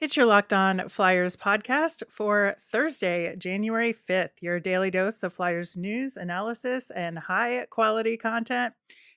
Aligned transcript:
It's 0.00 0.16
your 0.16 0.24
Locked 0.24 0.54
On 0.54 0.88
Flyers 0.88 1.36
podcast 1.36 2.02
for 2.08 2.56
Thursday, 2.72 3.36
January 3.36 3.92
5th. 3.92 4.40
Your 4.40 4.58
daily 4.58 4.90
dose 4.90 5.22
of 5.22 5.34
Flyers 5.34 5.76
news, 5.76 6.16
analysis, 6.16 6.90
and 6.90 7.18
high 7.18 7.66
quality 7.68 8.16
content 8.16 8.72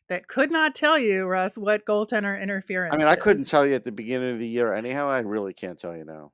that 0.10 0.28
could 0.28 0.52
not 0.52 0.76
tell 0.76 1.00
you, 1.00 1.26
Russ, 1.26 1.58
what 1.58 1.86
goaltender 1.86 2.38
interference 2.38 2.94
I 2.94 2.98
mean, 2.98 3.08
I 3.08 3.16
couldn't 3.16 3.46
tell 3.46 3.66
you 3.66 3.76
at 3.76 3.86
the 3.86 3.94
beginning 3.94 4.34
of 4.34 4.40
the 4.40 4.48
year 4.48 4.74
anyhow. 4.74 5.08
I 5.08 5.20
really 5.20 5.54
can't 5.54 5.80
tell 5.80 5.96
you 5.96 6.04
now. 6.04 6.34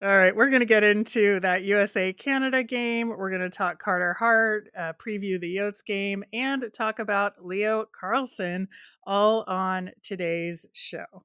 All 0.00 0.16
right, 0.16 0.36
we're 0.36 0.50
going 0.50 0.60
to 0.60 0.66
get 0.66 0.84
into 0.84 1.40
that 1.40 1.64
USA 1.64 2.12
Canada 2.12 2.62
game. 2.62 3.08
We're 3.08 3.30
going 3.30 3.40
to 3.42 3.50
talk 3.50 3.82
Carter 3.82 4.14
Hart, 4.14 4.68
uh, 4.78 4.92
preview 4.92 5.40
the 5.40 5.56
Yotes 5.56 5.84
game, 5.84 6.22
and 6.32 6.64
talk 6.72 7.00
about 7.00 7.44
Leo 7.44 7.84
Carlsson 8.00 8.68
all 9.04 9.42
on 9.48 9.90
today's 10.04 10.66
show. 10.72 11.24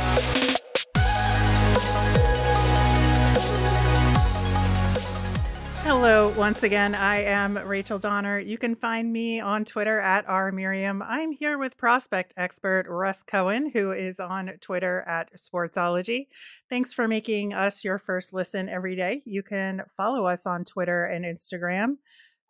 Hello, 5.93 6.29
once 6.37 6.63
again. 6.63 6.95
I 6.95 7.17
am 7.17 7.57
Rachel 7.57 7.99
Donner. 7.99 8.39
You 8.39 8.57
can 8.57 8.75
find 8.75 9.11
me 9.11 9.41
on 9.41 9.65
Twitter 9.65 9.99
at 9.99 10.25
rmiriam. 10.25 11.05
I'm 11.05 11.33
here 11.33 11.57
with 11.57 11.77
prospect 11.77 12.33
expert 12.37 12.85
Russ 12.87 13.23
Cohen, 13.23 13.71
who 13.71 13.91
is 13.91 14.17
on 14.17 14.53
Twitter 14.61 15.01
at 15.01 15.33
Sportsology. 15.35 16.27
Thanks 16.69 16.93
for 16.93 17.09
making 17.09 17.53
us 17.53 17.83
your 17.83 17.99
first 17.99 18.31
listen 18.31 18.69
every 18.69 18.95
day. 18.95 19.21
You 19.25 19.43
can 19.43 19.81
follow 19.97 20.27
us 20.27 20.45
on 20.45 20.63
Twitter 20.63 21.03
and 21.03 21.25
Instagram 21.25 21.97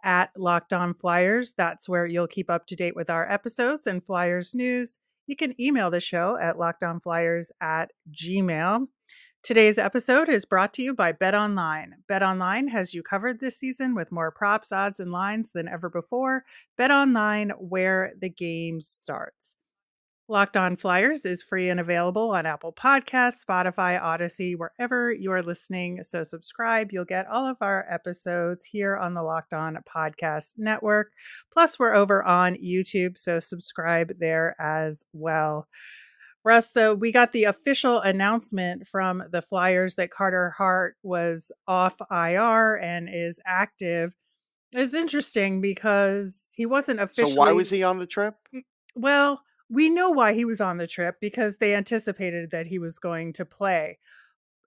at 0.04 0.30
Locked 0.38 0.72
On 0.72 0.94
Flyers. 0.94 1.52
That's 1.58 1.90
where 1.90 2.06
you'll 2.06 2.28
keep 2.28 2.48
up 2.48 2.68
to 2.68 2.76
date 2.76 2.96
with 2.96 3.10
our 3.10 3.28
episodes 3.28 3.88
and 3.88 4.04
Flyers 4.04 4.54
news. 4.54 5.00
You 5.26 5.36
can 5.36 5.60
email 5.60 5.90
the 5.90 6.00
show 6.00 6.38
at 6.40 6.58
lockedonflyers 6.58 7.50
at 7.60 7.90
gmail. 8.12 8.88
Today's 9.44 9.80
episode 9.80 10.30
is 10.30 10.46
brought 10.46 10.72
to 10.76 10.84
you 10.84 10.94
by 10.94 11.14
Bet 11.14 11.34
Online. 11.34 11.96
Bet 12.08 12.22
Online 12.22 12.68
has 12.68 12.94
you 12.94 13.02
covered 13.02 13.40
this 13.40 13.58
season 13.58 13.96
with 13.96 14.12
more 14.12 14.30
props, 14.30 14.72
odds, 14.72 15.00
and 15.00 15.12
lines 15.12 15.52
than 15.52 15.68
ever 15.68 15.90
before. 15.90 16.46
Bet 16.78 16.92
Online, 16.92 17.50
where 17.58 18.12
the 18.20 18.30
game 18.30 18.82
starts. 18.82 19.56
Locked 20.28 20.56
On 20.56 20.76
Flyers 20.76 21.26
is 21.26 21.42
free 21.42 21.70
and 21.70 21.80
available 21.80 22.30
on 22.30 22.46
Apple 22.46 22.72
Podcasts, 22.72 23.44
Spotify, 23.44 24.00
Odyssey, 24.00 24.54
wherever 24.54 25.12
you 25.12 25.32
are 25.32 25.42
listening. 25.42 26.04
So 26.04 26.22
subscribe. 26.22 26.92
You'll 26.92 27.04
get 27.06 27.26
all 27.26 27.48
of 27.48 27.58
our 27.62 27.88
episodes 27.90 28.66
here 28.66 28.96
on 28.96 29.16
the 29.16 29.24
Locked 29.24 29.54
On 29.54 29.80
Podcast 29.92 30.54
Network. 30.60 31.14
Plus, 31.52 31.80
we're 31.80 31.96
over 31.96 32.24
on 32.24 32.58
YouTube, 32.58 33.18
so 33.18 33.40
subscribe 33.40 34.20
there 34.20 34.56
as 34.60 35.04
well. 35.14 35.68
Russ, 36.44 36.72
so 36.72 36.94
we 36.94 37.12
got 37.12 37.32
the 37.32 37.44
official 37.44 38.00
announcement 38.00 38.88
from 38.88 39.24
the 39.32 39.42
Flyers 39.42 39.96
that 39.96 40.12
Carter 40.12 40.52
Hart 40.58 40.96
was 41.04 41.52
off 41.68 41.96
IR 42.10 42.76
and 42.76 43.10
is 43.12 43.40
active. 43.46 44.16
It's 44.74 44.96
interesting 44.96 45.62
because 45.62 46.52
he 46.56 46.66
wasn't 46.66 47.00
officially. 47.00 47.34
So 47.34 47.40
why 47.40 47.52
was 47.52 47.70
he 47.70 47.84
on 47.84 48.00
the 48.00 48.08
trip? 48.08 48.36
Well, 48.96 49.42
we 49.70 49.90
know 49.90 50.10
why 50.10 50.34
he 50.34 50.46
was 50.46 50.60
on 50.60 50.78
the 50.78 50.88
trip 50.88 51.18
because 51.22 51.58
they 51.58 51.76
anticipated 51.76 52.52
that 52.52 52.68
he 52.68 52.80
was 52.80 53.00
going 53.00 53.34
to 53.34 53.46
play. 53.46 54.00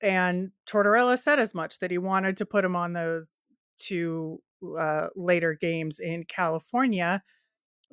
And 0.00 0.50
Tortorella 0.67 1.19
said 1.19 1.39
as 1.39 1.55
much 1.55 1.78
that 1.78 1.91
he 1.91 1.98
wanted 1.98 2.36
to 2.39 2.47
put 2.47 2.64
him 2.64 2.77
on 2.77 2.92
those 2.92 3.55
two 3.78 4.41
uh, 4.78 5.08
later 5.17 5.55
games 5.55 5.98
in 5.98 6.25
California. 6.25 7.22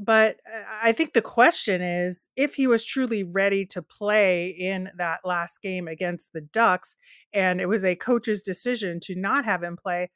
But 0.03 0.37
uh, 0.51 0.63
I 0.81 0.93
think 0.93 1.13
the 1.13 1.21
question 1.21 1.83
is 1.83 2.27
if 2.35 2.55
he 2.55 2.65
was 2.65 2.83
truly 2.83 3.23
ready 3.23 3.67
to 3.67 3.83
play 3.83 4.47
in 4.47 4.89
that 4.97 5.19
last 5.23 5.61
game 5.61 5.87
against 5.87 6.33
the 6.33 6.41
Ducks, 6.41 6.97
and 7.31 7.61
it 7.61 7.67
was 7.67 7.83
a 7.83 7.95
coach's 7.95 8.41
decision 8.41 8.99
to 9.01 9.15
not 9.15 9.45
have 9.45 9.61
him 9.61 9.77
play, 9.77 10.09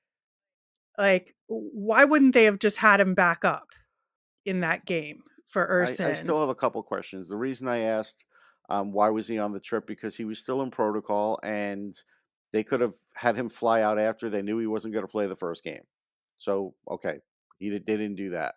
like, 0.97 1.35
why 1.45 2.03
wouldn't 2.03 2.33
they 2.33 2.45
have 2.45 2.57
just 2.57 2.77
had 2.77 2.99
him 2.99 3.13
back 3.13 3.45
up 3.45 3.67
in 4.43 4.61
that 4.61 4.87
game 4.87 5.21
for 5.45 5.81
I, 5.81 5.85
Ersson? 5.85 6.07
I 6.07 6.13
still 6.13 6.39
have 6.39 6.49
a 6.49 6.55
couple 6.55 6.81
questions. 6.81 7.29
The 7.29 7.37
reason 7.37 7.67
I 7.67 7.81
asked 7.81 8.25
um, 8.69 8.91
why 8.91 9.09
was 9.09 9.27
he 9.27 9.37
on 9.37 9.51
the 9.51 9.59
trip 9.59 9.85
because 9.85 10.17
he 10.17 10.25
was 10.25 10.39
still 10.39 10.63
in 10.63 10.71
protocol 10.71 11.39
and 11.43 11.95
they 12.51 12.63
could 12.63 12.81
have 12.81 12.95
had 13.13 13.35
him 13.35 13.49
fly 13.49 13.81
out 13.81 13.99
after 13.99 14.31
they 14.31 14.41
knew 14.41 14.57
he 14.57 14.65
wasn't 14.65 14.93
going 14.95 15.05
to 15.05 15.11
play 15.11 15.27
the 15.27 15.35
first 15.35 15.63
game. 15.63 15.83
So 16.37 16.73
okay, 16.89 17.19
he 17.59 17.69
they 17.69 17.79
didn't 17.79 18.15
do 18.15 18.29
that. 18.29 18.55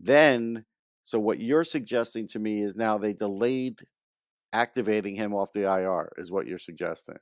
Then, 0.00 0.64
so 1.04 1.18
what 1.18 1.40
you're 1.40 1.64
suggesting 1.64 2.26
to 2.28 2.38
me 2.38 2.62
is 2.62 2.76
now 2.76 2.98
they 2.98 3.12
delayed 3.12 3.80
activating 4.52 5.14
him 5.14 5.34
off 5.34 5.52
the 5.52 5.62
IR. 5.62 6.12
Is 6.16 6.30
what 6.30 6.46
you're 6.46 6.58
suggesting? 6.58 7.16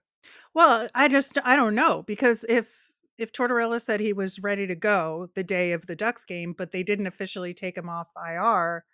Well, 0.54 0.88
I 0.94 1.09
just 1.09 1.38
I 1.44 1.56
don't 1.56 1.75
know 1.75 2.03
because 2.03 2.44
if 2.48 2.72
if 3.19 3.32
Tortorella 3.32 3.81
said 3.81 4.00
he 4.00 4.12
was 4.12 4.41
ready 4.41 4.66
to 4.66 4.75
go 4.75 5.28
the 5.34 5.44
day 5.44 5.72
of 5.72 5.86
the 5.86 5.97
Ducks 5.97 6.25
game, 6.25 6.54
but 6.56 6.70
they 6.70 6.82
didn't 6.82 7.06
officially 7.06 7.54
take 7.54 7.76
him 7.76 7.88
off 7.88 8.10
IR, 8.16 8.84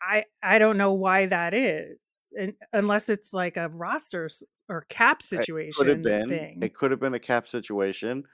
I 0.00 0.24
I 0.42 0.58
don't 0.58 0.76
know 0.76 0.92
why 0.92 1.26
that 1.26 1.54
is, 1.54 2.28
and, 2.38 2.54
unless 2.72 3.08
it's 3.08 3.32
like 3.32 3.56
a 3.56 3.68
roster 3.68 4.28
or 4.68 4.86
cap 4.88 5.22
situation. 5.22 5.68
It 5.68 5.76
could 5.76 5.88
have 5.88 6.02
been. 6.02 6.28
thing. 6.28 6.58
It 6.62 6.74
could 6.74 6.90
have 6.90 7.00
been 7.00 7.14
a 7.14 7.18
cap 7.18 7.46
situation. 7.46 8.24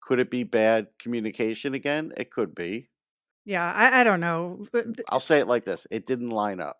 Could 0.00 0.18
it 0.18 0.30
be 0.30 0.44
bad 0.44 0.86
communication 0.98 1.74
again? 1.74 2.12
It 2.16 2.30
could 2.30 2.54
be. 2.54 2.88
Yeah, 3.44 3.72
I, 3.72 4.00
I 4.00 4.04
don't 4.04 4.20
know. 4.20 4.66
but 4.72 4.84
th- 4.96 5.06
I'll 5.08 5.20
say 5.20 5.38
it 5.38 5.48
like 5.48 5.64
this: 5.64 5.86
it 5.90 6.06
didn't 6.06 6.30
line 6.30 6.60
up. 6.60 6.78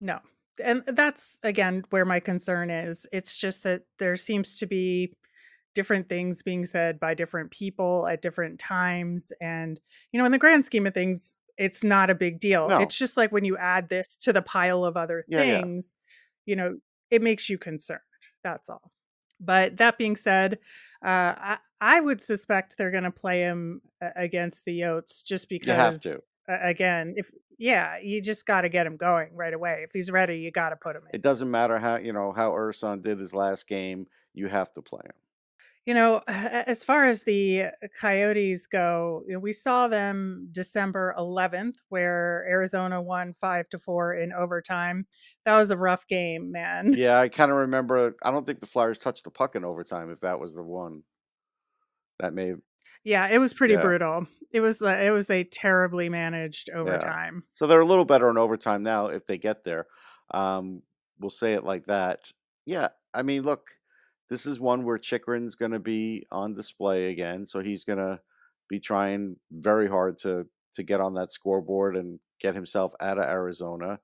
No, 0.00 0.20
and 0.62 0.82
that's 0.86 1.38
again 1.42 1.84
where 1.90 2.04
my 2.04 2.20
concern 2.20 2.70
is. 2.70 3.06
It's 3.12 3.38
just 3.38 3.62
that 3.62 3.82
there 3.98 4.16
seems 4.16 4.58
to 4.58 4.66
be 4.66 5.12
different 5.74 6.08
things 6.08 6.42
being 6.42 6.64
said 6.64 6.98
by 6.98 7.12
different 7.14 7.50
people 7.50 8.06
at 8.06 8.22
different 8.22 8.58
times, 8.58 9.32
and 9.40 9.80
you 10.12 10.18
know, 10.18 10.26
in 10.26 10.32
the 10.32 10.38
grand 10.38 10.64
scheme 10.64 10.86
of 10.86 10.94
things, 10.94 11.34
it's 11.56 11.82
not 11.84 12.10
a 12.10 12.14
big 12.14 12.40
deal. 12.40 12.68
No. 12.68 12.78
It's 12.80 12.96
just 12.96 13.16
like 13.16 13.32
when 13.32 13.44
you 13.44 13.56
add 13.56 13.88
this 13.88 14.16
to 14.22 14.32
the 14.32 14.42
pile 14.42 14.84
of 14.84 14.96
other 14.96 15.24
Yeah, 15.28 15.42
yeah. 15.42 15.62
things, 15.62 15.94
you 16.44 16.56
know, 16.56 16.78
it 17.10 17.22
makes 17.22 17.48
you 17.48 17.58
concerned. 17.58 18.00
That's 18.44 18.68
all. 18.68 18.90
But 19.40 19.76
that 19.78 19.98
being 19.98 20.16
said, 20.16 20.58
uh, 21.04 21.34
I, 21.36 21.58
I 21.80 22.00
would 22.00 22.22
suspect 22.22 22.76
they're 22.78 22.90
going 22.90 23.04
to 23.04 23.10
play 23.10 23.40
him 23.40 23.82
against 24.00 24.64
the 24.64 24.80
Yotes 24.80 25.22
just 25.22 25.48
because, 25.48 26.06
uh, 26.06 26.58
again, 26.62 27.14
if 27.16 27.30
yeah, 27.58 27.98
you 28.02 28.20
just 28.20 28.46
got 28.46 28.62
to 28.62 28.68
get 28.68 28.86
him 28.86 28.96
going 28.96 29.30
right 29.34 29.52
away. 29.52 29.80
If 29.82 29.92
he's 29.92 30.10
ready, 30.10 30.38
you 30.38 30.50
got 30.50 30.70
to 30.70 30.76
put 30.76 30.96
him 30.96 31.02
in. 31.04 31.14
It 31.14 31.22
doesn't 31.22 31.50
matter 31.50 31.78
how 31.78 31.96
you 31.96 32.12
know 32.12 32.32
how 32.32 32.50
Ersson 32.52 33.02
did 33.02 33.18
his 33.18 33.34
last 33.34 33.66
game. 33.66 34.06
You 34.34 34.48
have 34.48 34.72
to 34.72 34.82
play 34.82 35.02
him. 35.04 35.14
You 35.86 35.94
know, 35.94 36.20
as 36.26 36.82
far 36.84 37.06
as 37.06 37.22
the 37.22 37.66
Coyotes 38.00 38.66
go, 38.66 39.22
you 39.26 39.34
know, 39.34 39.38
we 39.38 39.52
saw 39.52 39.86
them 39.88 40.48
December 40.50 41.14
11th, 41.16 41.76
where 41.88 42.44
Arizona 42.48 43.00
won 43.00 43.34
five 43.34 43.68
to 43.70 43.78
four 43.78 44.12
in 44.12 44.32
overtime. 44.32 45.06
That 45.44 45.56
was 45.56 45.70
a 45.70 45.76
rough 45.76 46.06
game, 46.08 46.50
man. 46.50 46.92
Yeah, 46.96 47.20
I 47.20 47.28
kind 47.28 47.50
of 47.52 47.58
remember. 47.58 48.16
I 48.22 48.32
don't 48.32 48.44
think 48.44 48.60
the 48.60 48.66
Flyers 48.66 48.98
touched 48.98 49.24
the 49.24 49.30
puck 49.30 49.54
in 49.54 49.64
overtime. 49.64 50.10
If 50.10 50.20
that 50.20 50.40
was 50.40 50.54
the 50.54 50.62
one, 50.62 51.04
that 52.18 52.34
may. 52.34 52.54
Yeah, 53.04 53.28
it 53.28 53.38
was 53.38 53.54
pretty 53.54 53.74
Yeah. 53.74 53.82
brutal. 53.82 54.26
It 54.52 54.60
was 54.60 54.80
uh, 54.82 54.88
it 54.88 55.10
was 55.10 55.30
a 55.30 55.44
terribly 55.44 56.08
managed 56.08 56.70
overtime. 56.70 57.44
So 57.52 57.66
they're 57.66 57.80
a 57.80 57.86
little 57.86 58.04
better 58.04 58.28
in 58.30 58.38
overtime 58.38 58.82
now 58.82 59.06
if 59.08 59.26
they 59.26 59.38
get 59.38 59.64
there. 59.64 59.86
Um, 60.32 60.82
we'll 61.20 61.30
say 61.30 61.52
it 61.54 61.64
like 61.64 61.86
that. 61.86 62.32
Yeah, 62.64 62.88
I 63.14 63.22
mean, 63.22 63.42
look, 63.42 63.75
this 64.28 64.46
is 64.46 64.58
one 64.60 64.84
where 64.84 64.98
Chychrun's 64.98 65.54
going 65.54 65.72
to 65.72 65.78
be 65.78 66.26
on 66.30 66.54
display 66.54 67.10
again, 67.10 67.46
so 67.46 67.60
he's 67.60 67.84
going 67.84 67.98
to 67.98 68.20
be 68.68 68.80
trying 68.80 69.36
very 69.50 69.88
hard 69.88 70.18
to 70.18 70.46
to 70.74 70.82
get 70.82 71.00
on 71.00 71.14
that 71.14 71.32
scoreboard 71.32 71.96
and 71.96 72.20
get 72.40 72.54
himself 72.54 72.92
out 73.00 73.18
of 73.18 73.24
Arizona. 73.24 73.98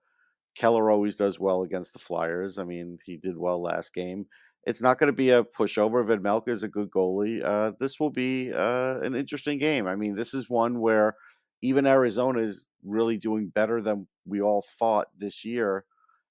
Keller 0.56 0.90
always 0.90 1.16
does 1.16 1.38
well 1.38 1.62
against 1.62 1.92
the 1.92 1.98
Flyers. 1.98 2.58
I 2.58 2.64
mean, 2.64 2.98
he 3.04 3.16
did 3.16 3.36
well 3.36 3.60
last 3.62 3.92
game. 3.94 4.26
It's 4.64 4.80
not 4.80 4.98
going 4.98 5.08
to 5.08 5.12
be 5.12 5.30
a 5.30 5.44
pushover. 5.44 6.04
Vejmelka 6.04 6.48
is 6.48 6.62
a 6.62 6.68
good 6.68 6.90
goalie. 6.90 7.44
Uh, 7.44 7.72
this 7.78 7.98
will 7.98 8.10
be 8.10 8.52
uh, 8.52 9.00
an 9.00 9.14
interesting 9.14 9.58
game. 9.58 9.86
I 9.86 9.96
mean, 9.96 10.14
this 10.14 10.34
is 10.34 10.48
one 10.48 10.80
where 10.80 11.16
even 11.62 11.86
Arizona 11.86 12.40
is 12.40 12.68
really 12.84 13.18
doing 13.18 13.48
better 13.48 13.80
than 13.82 14.06
we 14.24 14.40
all 14.40 14.62
thought 14.78 15.08
this 15.16 15.44
year, 15.44 15.84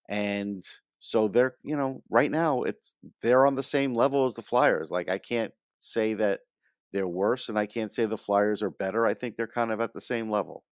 and 0.10 0.64
so 1.02 1.28
they're 1.28 1.56
you 1.64 1.76
know 1.76 2.04
right 2.10 2.32
now 2.32 2.64
it's 2.64 2.96
they're 3.22 3.46
on 3.48 3.56
the 3.56 3.64
same 3.64 3.96
level 3.96 4.26
as 4.26 4.36
the 4.36 4.42
Flyers. 4.44 4.92
Like 4.92 5.10
I 5.10 5.18
can't 5.20 5.54
say 5.80 6.14
that 6.16 6.42
they're 6.94 7.08
worse, 7.08 7.50
and 7.50 7.60
I 7.60 7.66
can't 7.68 7.92
say 7.92 8.06
the 8.06 8.18
Flyers 8.18 8.64
are 8.64 8.70
better. 8.72 9.06
I 9.06 9.14
think 9.16 9.36
they're 9.38 9.48
kind 9.48 9.72
of 9.72 9.82
at 9.82 9.94
the 9.94 10.02
same 10.02 10.30
level. 10.30 10.64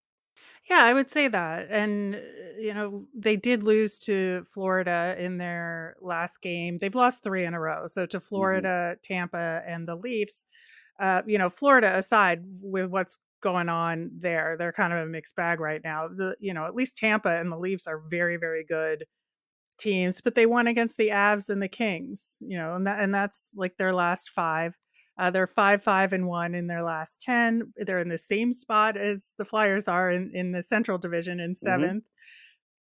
Yeah, 0.68 0.82
I 0.84 0.94
would 0.94 1.08
say 1.08 1.28
that. 1.28 1.68
And, 1.70 2.14
uh, 2.16 2.18
you 2.58 2.74
know, 2.74 3.06
they 3.14 3.36
did 3.36 3.62
lose 3.62 3.98
to 4.00 4.44
Florida 4.44 5.16
in 5.18 5.38
their 5.38 5.96
last 6.00 6.40
game. 6.42 6.78
They've 6.78 6.94
lost 6.94 7.22
three 7.24 7.44
in 7.44 7.54
a 7.54 7.60
row. 7.60 7.86
So 7.86 8.06
to 8.06 8.20
Mhm. 8.34 8.66
Florida, 8.66 8.96
Tampa, 9.02 9.62
and 9.66 9.88
the 9.88 9.96
Leafs. 9.96 10.46
uh, 11.00 11.22
you 11.26 11.38
know, 11.38 11.48
Florida 11.50 11.96
aside 11.96 12.44
with 12.60 12.90
what's 12.90 13.18
going 13.42 13.70
on 13.70 14.10
there, 14.20 14.56
they're 14.58 14.72
kind 14.72 14.92
of 14.92 14.98
a 15.00 15.06
mixed 15.06 15.34
bag 15.36 15.58
right 15.60 15.82
now. 15.84 16.08
The 16.08 16.36
you 16.40 16.52
know, 16.54 16.66
at 16.66 16.74
least 16.74 16.96
Tampa 16.96 17.30
and 17.40 17.50
the 17.50 17.58
Leafs 17.58 17.86
are 17.86 17.98
very 18.10 18.36
very 18.36 18.64
good 18.64 19.06
teams, 19.80 20.20
but 20.22 20.36
they 20.36 20.46
won 20.46 20.68
against 20.68 20.98
the 20.98 21.08
Avs 21.10 21.50
and 21.50 21.62
the 21.62 21.68
Kings, 21.68 22.38
you 22.42 22.58
know, 22.58 22.76
and 22.76 22.86
that 22.86 23.00
and 23.00 23.14
that's 23.14 23.48
like 23.56 23.78
their 23.78 23.94
last 23.94 24.30
5. 24.30 24.74
Uh, 25.18 25.30
they're 25.30 25.48
5 25.48 25.82
5 25.84 26.12
and 26.14 26.28
1 26.28 26.54
in 26.54 26.68
their 26.68 26.82
last 26.84 27.22
10. 27.22 27.72
They're 27.76 27.98
in 28.00 28.10
the 28.10 28.18
same 28.18 28.52
spot 28.54 28.96
as 28.98 29.34
the 29.38 29.46
Flyers 29.46 29.88
are 29.88 30.10
in 30.10 30.30
in 30.34 30.52
the 30.52 30.62
Central 30.62 30.98
Division 30.98 31.40
in 31.40 31.56
7th. 31.56 31.86
Mhm. 31.88 32.04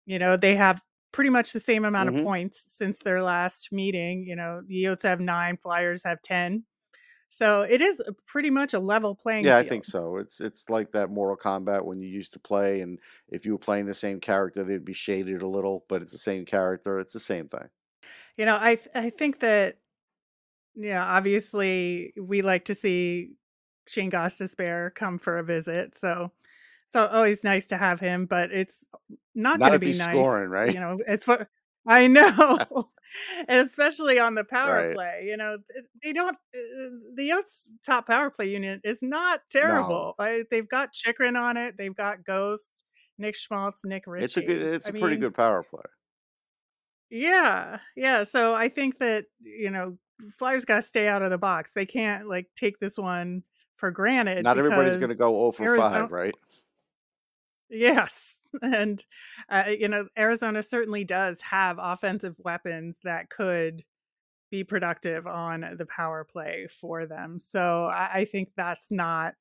You 0.06 0.20
know, 0.20 0.38
they 0.38 0.56
have 0.56 0.82
pretty 1.14 1.30
much 1.32 1.54
the 1.54 1.60
same 1.62 1.86
amount 1.86 2.10
of 2.10 2.16
Mhm. 2.16 2.28
points 2.28 2.66
since 2.78 3.00
their 3.00 3.24
last 3.24 3.72
meeting, 3.72 4.26
you 4.28 4.36
know, 4.36 4.62
the 4.68 4.84
Yotes 4.86 5.04
have 5.04 5.20
9, 5.22 5.58
Flyers 5.58 6.04
have 6.06 6.22
10. 6.24 6.66
So 7.36 7.64
it 7.64 7.82
is 7.82 8.00
a 8.00 8.14
pretty 8.14 8.50
much 8.50 8.74
a 8.74 8.80
level 8.80 9.14
playing 9.14 9.50
Yeah, 9.50 9.58
I 9.58 9.64
field. 9.64 9.64
think 9.64 9.84
so. 9.84 10.16
It's 10.18 10.40
it's 10.40 10.70
like 10.70 10.92
that 10.94 11.10
Mortal 11.10 11.36
Kombat 11.38 11.84
when 11.86 12.00
you 12.00 12.08
used 12.08 12.34
to 12.34 12.40
play, 12.40 12.80
and 12.82 13.00
if 13.28 13.46
you 13.46 13.52
were 13.52 13.58
playing 13.60 13.86
the 13.86 13.94
same 13.94 14.20
character, 14.22 14.64
they'd 14.64 14.86
be 14.86 14.94
shaded 14.94 15.42
a 15.42 15.48
little, 15.48 15.86
but 15.90 16.02
it's 16.02 16.14
the 16.14 16.18
same 16.18 16.46
character. 16.46 17.00
It's 17.00 17.14
the 17.14 17.20
same 17.20 17.48
thing. 17.50 17.70
You 18.38 18.46
know, 18.46 18.58
I 18.60 18.76
th- 18.76 18.90
I 18.96 19.10
think 19.10 19.40
that 19.40 19.78
yeah, 20.76 21.06
obviously 21.06 22.14
we 22.22 22.42
like 22.42 22.66
to 22.66 22.76
see 22.76 23.34
Shane 23.88 24.12
Gostisbehere 24.12 24.94
come 24.96 25.18
for 25.20 25.38
a 25.38 25.44
visit. 25.44 25.96
So 25.96 26.32
so 26.90 27.08
always 27.08 27.44
nice 27.44 27.68
to 27.68 27.78
have 27.78 28.00
him, 28.00 28.26
but 28.28 28.52
it's 28.52 28.86
not 29.36 29.62
Not 29.62 29.64
going 29.64 29.74
to 29.74 29.80
if 29.80 29.82
be 29.82 29.94
he's 29.94 29.96
nice, 29.96 30.44
scoring, 30.44 30.52
right? 30.52 30.76
you 30.76 30.82
know, 30.82 31.00
as 31.08 31.26
far 31.26 31.50
I 31.88 32.08
know. 32.08 32.90
And 33.48 33.66
especially 33.66 34.20
on 34.20 34.36
the 34.36 34.44
power 34.44 34.88
Right. 34.88 34.94
play, 34.94 35.26
you 35.30 35.38
know, 35.38 35.58
th- 35.72 35.86
they 36.04 36.12
don't 36.12 36.36
uh, 36.36 36.90
the 37.16 37.30
Yotes 37.30 37.70
top 37.86 38.08
power 38.08 38.30
play 38.30 38.50
unit 38.50 38.82
is 38.84 39.02
not 39.02 39.42
No, 39.62 39.62
terrible. 39.62 40.16
I, 40.20 40.44
they've 40.52 40.68
got 40.68 40.92
Chychrun 40.92 41.38
on 41.38 41.56
it, 41.56 41.78
they've 41.78 41.96
got 41.96 42.26
Ghost, 42.26 42.84
Nick 43.18 43.36
Schmaltz, 43.36 43.86
Nick 43.86 44.04
it's 44.08 44.36
a 44.38 44.42
good. 44.42 44.58
Ritchie. 44.58 44.76
It's 44.76 44.88
I 44.88 44.90
a 44.90 44.92
pretty 44.94 45.08
mean, 45.12 45.20
good 45.22 45.34
power 45.36 45.64
play. 45.64 45.84
yeah, 47.10 47.80
yeah. 47.96 48.24
So 48.24 48.54
I 48.56 48.70
think 48.70 48.98
that, 49.00 49.26
you 49.42 49.70
know, 49.70 49.98
Flyers 50.38 50.66
got 50.66 50.78
to 50.78 50.82
stay 50.82 51.08
out 51.08 51.22
of 51.22 51.30
the 51.30 51.38
box. 51.38 51.74
They 51.74 51.86
can't 51.86 52.28
like 52.28 52.48
take 52.56 52.80
this 52.80 52.98
one 52.98 53.44
for 53.78 53.92
granted 53.92 54.44
Not 54.44 54.58
everybody's 54.58 54.98
going 54.98 55.10
to 55.10 55.16
because 55.16 55.20
go 55.20 55.52
0 55.52 55.52
for 55.52 55.64
Arizona, 55.64 56.08
5, 56.08 56.12
right? 56.12 56.36
yes. 57.70 58.42
And, 58.62 59.04
uh, 59.50 59.66
you 59.68 59.88
know, 59.88 60.08
Arizona 60.18 60.64
certainly 60.64 61.04
does 61.04 61.42
have 61.42 61.78
offensive 61.80 62.36
weapons 62.44 63.00
that 63.04 63.30
could 63.30 63.84
be 64.52 64.64
productive 64.64 65.28
on 65.28 65.66
the 65.78 65.86
power 65.86 66.24
play 66.24 66.68
for 66.70 67.06
them. 67.06 67.40
So 67.40 67.86
I, 67.86 68.10
I 68.14 68.26
think 68.26 68.50
that's 68.56 68.92
not 68.92 69.34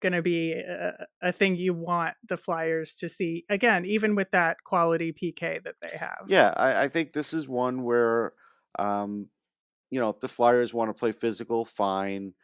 going 0.00 0.12
to 0.12 0.22
be 0.22 0.52
a, 0.52 1.06
a 1.22 1.32
thing 1.32 1.56
you 1.56 1.74
want 1.74 2.14
the 2.26 2.36
Flyers 2.36 2.94
to 2.96 3.08
see 3.08 3.44
again, 3.48 3.84
even 3.84 4.14
with 4.14 4.30
that 4.32 4.64
quality 4.64 5.12
PK 5.12 5.62
that 5.62 5.76
they 5.82 5.96
have. 5.96 6.24
Yeah, 6.26 6.52
I, 6.56 6.84
I 6.84 6.88
think 6.88 7.12
this 7.12 7.32
is 7.32 7.48
one 7.48 7.82
where, 7.82 8.32
um, 8.78 9.28
you 9.90 10.00
know, 10.00 10.08
if 10.08 10.20
the 10.20 10.28
Flyers 10.28 10.72
want 10.72 10.88
to 10.88 10.98
play 10.98 11.12
physical, 11.12 11.64
fine. 11.64 12.34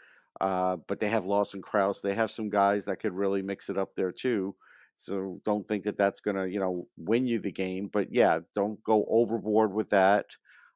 Uh, 0.40 0.76
but 0.86 1.00
they 1.00 1.08
have 1.08 1.24
Lawson 1.24 1.62
Crouse. 1.62 2.00
They 2.00 2.14
have 2.14 2.30
some 2.30 2.50
guys 2.50 2.84
that 2.84 2.98
could 2.98 3.14
really 3.14 3.40
mix 3.40 3.70
it 3.70 3.78
up 3.78 3.94
there 3.94 4.12
too. 4.12 4.54
So 4.96 5.38
don't 5.44 5.66
think 5.66 5.84
that 5.84 5.98
that's 5.98 6.20
going 6.20 6.36
to, 6.36 6.50
you 6.50 6.58
know, 6.58 6.88
win 6.96 7.26
you 7.26 7.38
the 7.38 7.52
game. 7.52 7.88
But 7.92 8.08
yeah, 8.12 8.40
don't 8.54 8.82
go 8.82 9.04
overboard 9.08 9.72
with 9.72 9.90
that. 9.90 10.26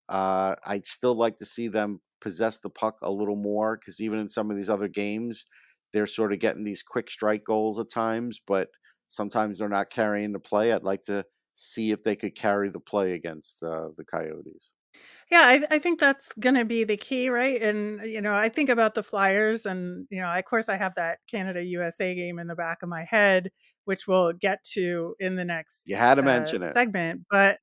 Uh, 0.09 0.55
I'd 0.67 0.87
still 0.87 1.15
like 1.15 1.37
to 1.39 1.45
see 1.45 1.69
them 1.69 2.01
possess 2.21 2.59
the 2.59 2.71
puck 2.71 2.99
a 3.03 3.11
little 3.11 3.37
more 3.37 3.77
because 3.77 4.01
even 4.01 4.19
in 4.19 4.29
some 4.29 4.51
of 4.51 4.57
these 4.57 4.71
other 4.71 4.89
games, 4.89 5.45
they're 5.93 6.07
sort 6.07 6.33
of 6.33 6.39
getting 6.39 6.65
these 6.65 6.83
quick 6.83 7.11
strike 7.11 7.45
goals 7.45 7.79
at 7.79 7.91
times, 7.91 8.41
but 8.47 8.69
sometimes 9.09 9.59
they're 9.59 9.69
not 9.69 9.91
carrying 9.91 10.33
the 10.33 10.39
play. 10.39 10.73
I'd 10.73 10.85
like 10.85 11.03
to 11.05 11.25
see 11.55 11.91
if 11.91 12.03
they 12.03 12.17
could 12.17 12.35
carry 12.35 12.69
the 12.69 12.81
play 12.81 13.13
against 13.13 13.63
uh, 13.63 13.89
the 13.97 14.05
Coyotes. 14.05 14.73
Yeah, 15.31 15.43
I, 15.43 15.65
I 15.77 15.79
think 15.79 16.01
that's 16.01 16.33
going 16.35 16.57
to 16.57 16.65
be 16.65 16.83
the 16.83 16.97
key, 16.97 17.29
right? 17.31 17.61
And, 17.63 18.05
you 18.05 18.21
know, 18.21 18.35
I 18.35 18.49
think 18.49 18.69
about 18.69 18.95
the 18.97 19.03
Flyers, 19.05 19.65
and, 19.65 20.07
you 20.11 20.21
know, 20.21 20.29
of 20.29 20.45
course, 20.45 20.69
I 20.69 20.77
have 20.77 20.95
that 20.97 21.21
Canada 21.31 21.63
USA 21.63 22.15
game 22.17 22.41
in 22.41 22.49
the 22.49 22.57
back 22.57 22.83
of 22.83 22.89
my 22.89 23.05
head, 23.05 23.53
which 23.85 24.09
we'll 24.09 24.33
get 24.33 24.65
to 24.73 25.15
in 25.21 25.37
the 25.37 25.45
next 25.45 25.87
You 25.87 25.97
had 25.97 26.17
to 26.17 26.23
uh, 26.23 26.25
mention 26.25 26.63
it. 26.63 26.73
segment. 26.73 27.27
But, 27.31 27.59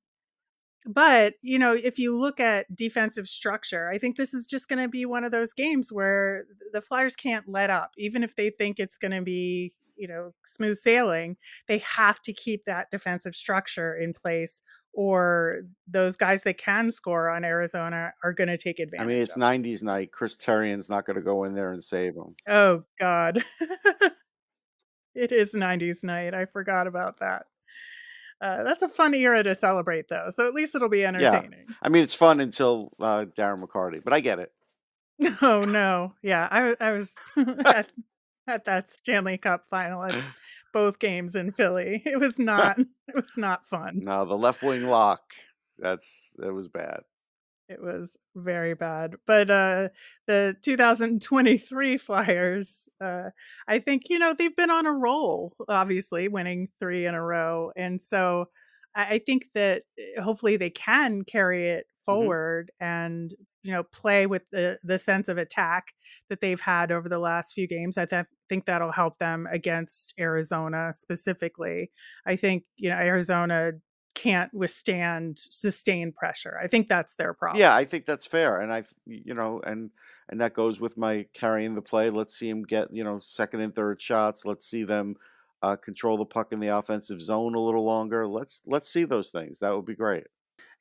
but, 0.86 1.34
you 1.42 1.58
know, 1.58 1.74
if 1.74 1.98
you 1.98 2.16
look 2.18 2.40
at 2.40 2.74
defensive 2.74 3.28
structure, 3.28 3.90
I 3.90 3.98
think 3.98 4.16
this 4.16 4.34
is 4.34 4.46
just 4.46 4.68
going 4.68 4.82
to 4.82 4.88
be 4.88 5.06
one 5.06 5.24
of 5.24 5.32
those 5.32 5.52
games 5.52 5.92
where 5.92 6.44
the 6.72 6.82
Flyers 6.82 7.16
can't 7.16 7.48
let 7.48 7.70
up, 7.70 7.92
even 7.98 8.22
if 8.22 8.36
they 8.36 8.50
think 8.50 8.78
it's 8.78 8.98
going 8.98 9.12
to 9.12 9.22
be, 9.22 9.74
you 9.98 10.08
know, 10.08 10.32
smooth 10.44 10.76
sailing. 10.76 11.36
They 11.66 11.78
have 11.78 12.20
to 12.22 12.32
keep 12.32 12.64
that 12.64 12.90
defensive 12.90 13.34
structure 13.34 13.94
in 13.94 14.12
place, 14.14 14.60
or 14.92 15.62
those 15.86 16.16
guys 16.16 16.42
that 16.42 16.58
can 16.58 16.90
score 16.90 17.28
on 17.28 17.44
Arizona 17.44 18.12
are 18.24 18.32
going 18.32 18.48
to 18.48 18.56
take 18.56 18.78
advantage. 18.78 19.04
I 19.04 19.08
mean, 19.08 19.22
it's 19.22 19.36
of 19.36 19.42
90s 19.42 19.82
night. 19.82 20.12
Chris 20.12 20.36
Therien's 20.36 20.88
not 20.88 21.04
going 21.04 21.16
to 21.16 21.22
go 21.22 21.44
in 21.44 21.54
there 21.54 21.72
and 21.72 21.82
save 21.82 22.14
them. 22.14 22.34
Oh, 22.48 22.84
God. 22.98 23.44
it 25.14 25.32
is 25.32 25.52
90s 25.52 26.04
night. 26.04 26.34
I 26.34 26.46
forgot 26.46 26.86
about 26.86 27.20
that. 27.20 27.46
Uh, 28.40 28.62
that's 28.62 28.82
a 28.82 28.88
fun 28.88 29.14
era 29.14 29.42
to 29.42 29.54
celebrate, 29.54 30.08
though. 30.08 30.30
So 30.30 30.46
at 30.46 30.54
least 30.54 30.74
it'll 30.74 30.88
be 30.88 31.04
entertaining. 31.04 31.64
Yeah. 31.68 31.74
I 31.82 31.88
mean, 31.88 32.04
it's 32.04 32.14
fun 32.14 32.40
until 32.40 32.92
uh, 33.00 33.24
Darren 33.36 33.62
McCarty, 33.62 34.02
but 34.02 34.12
I 34.12 34.20
get 34.20 34.38
it. 34.38 34.52
Oh 35.42 35.62
no, 35.62 36.14
yeah, 36.22 36.46
I 36.50 36.76
I 36.80 36.92
was 36.92 37.12
at, 38.48 38.54
at 38.54 38.64
that 38.64 38.88
Stanley 38.88 39.38
Cup 39.38 39.64
final 39.66 40.04
at 40.04 40.32
both 40.72 40.98
games 40.98 41.34
in 41.34 41.52
Philly. 41.52 42.02
It 42.04 42.18
was 42.18 42.38
not 42.38 42.78
it 43.08 43.14
was 43.14 43.32
not 43.36 43.66
fun. 43.66 44.04
no, 44.04 44.24
the 44.24 44.36
left 44.36 44.62
wing 44.62 44.84
lock. 44.84 45.32
That's 45.78 46.34
that 46.38 46.52
was 46.52 46.68
bad. 46.68 47.02
It 47.68 47.82
was 47.82 48.16
very 48.34 48.74
bad. 48.74 49.16
But 49.26 49.50
uh 49.50 49.88
the 50.26 50.56
2023 50.62 51.98
Flyers, 51.98 52.88
uh 53.00 53.30
I 53.66 53.78
think 53.78 54.08
you 54.08 54.18
know 54.18 54.32
they've 54.34 54.56
been 54.56 54.70
on 54.70 54.86
a 54.86 54.92
roll, 54.92 55.54
obviously 55.68 56.28
winning 56.28 56.68
3 56.78 57.06
in 57.06 57.14
a 57.14 57.22
row. 57.22 57.72
And 57.76 58.00
so 58.00 58.46
I, 58.94 59.14
I 59.14 59.18
think 59.18 59.48
that 59.54 59.82
uh, 60.16 60.22
hopefully 60.22 60.56
they 60.56 60.70
can 60.70 61.22
carry 61.22 61.68
it 61.68 61.86
hmm 62.08 62.28
forward 62.28 62.70
and 62.80 63.34
you 63.62 63.72
know 63.72 63.82
play 63.82 64.26
with 64.26 64.42
the 64.50 64.78
the 64.82 64.98
sense 64.98 65.28
of 65.28 65.38
attack 65.38 65.92
that 66.28 66.40
they've 66.40 66.60
had 66.60 66.92
over 66.92 67.08
the 67.08 67.18
last 67.18 67.52
few 67.52 67.66
games. 67.66 67.98
I 67.98 68.06
th- 68.06 68.26
think 68.48 68.66
that'll 68.66 68.92
help 68.92 69.18
them 69.18 69.48
against 69.50 70.14
Arizona 70.18 70.92
specifically. 70.92 71.90
I 72.26 72.36
think 72.36 72.64
you 72.76 72.90
know 72.90 72.96
Arizona 72.96 73.72
can't 74.14 74.52
withstand 74.52 75.38
sustained 75.38 76.14
pressure. 76.16 76.58
I 76.62 76.66
think 76.66 76.88
that's 76.88 77.14
their 77.14 77.32
problem. 77.34 77.60
Yeah. 77.60 77.74
I 77.74 77.84
think 77.84 78.04
that's 78.04 78.26
fair, 78.26 78.60
and 78.60 78.72
I, 78.72 78.82
you 79.06 79.34
know, 79.34 79.60
and 79.64 79.90
and 80.28 80.40
that 80.40 80.54
goes 80.54 80.80
with 80.80 80.96
my 80.96 81.26
carrying 81.34 81.74
the 81.74 81.82
play. 81.82 82.10
Let's 82.10 82.34
see 82.34 82.50
them 82.50 82.64
get, 82.64 82.88
you 82.92 83.04
know, 83.04 83.18
second 83.20 83.60
and 83.60 83.74
third 83.74 84.00
shots. 84.00 84.44
Let's 84.44 84.66
see 84.66 84.84
them 84.84 85.16
uh, 85.62 85.76
control 85.76 86.18
the 86.18 86.24
puck 86.24 86.52
in 86.52 86.60
the 86.60 86.76
offensive 86.76 87.20
zone 87.20 87.54
a 87.54 87.60
little 87.60 87.84
longer. 87.84 88.26
Let's 88.26 88.62
let's 88.66 88.88
see 88.88 89.04
those 89.04 89.30
things. 89.30 89.60
That 89.60 89.74
would 89.74 89.86
be 89.86 89.94
great. 89.94 90.24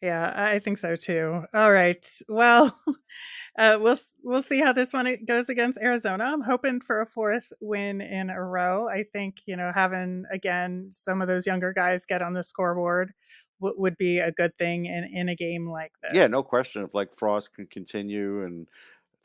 Yeah, 0.01 0.31
I 0.35 0.59
think 0.59 0.77
so 0.77 0.95
too. 0.95 1.43
All 1.55 1.71
right. 1.71 2.05
Well, 2.29 2.79
uh, 3.57 3.79
we'll 3.81 3.97
we'll 4.23 4.43
see 4.43 4.59
how 4.59 4.71
this 4.71 4.93
one 4.93 5.07
goes 5.27 5.49
against 5.49 5.79
Arizona. 5.81 6.25
I'm 6.25 6.41
hoping 6.41 6.81
for 6.81 7.01
a 7.01 7.07
fourth 7.07 7.51
win 7.59 8.01
in 8.01 8.29
a 8.29 8.39
row. 8.43 8.87
I 8.87 9.05
think 9.11 9.37
you 9.47 9.55
know 9.55 9.71
having 9.73 10.25
again 10.31 10.89
some 10.91 11.21
of 11.21 11.27
those 11.27 11.47
younger 11.47 11.73
guys 11.73 12.05
get 12.05 12.21
on 12.21 12.33
the 12.33 12.43
scoreboard 12.43 13.13
w- 13.59 13.75
would 13.79 13.97
be 13.97 14.19
a 14.19 14.31
good 14.31 14.55
thing 14.55 14.85
in 14.85 15.09
in 15.11 15.29
a 15.29 15.35
game 15.35 15.67
like 15.67 15.93
this. 16.03 16.11
Yeah, 16.13 16.27
no 16.27 16.43
question. 16.43 16.83
If 16.83 16.93
like 16.93 17.15
Frost 17.15 17.55
can 17.55 17.65
continue 17.65 18.43
and 18.43 18.67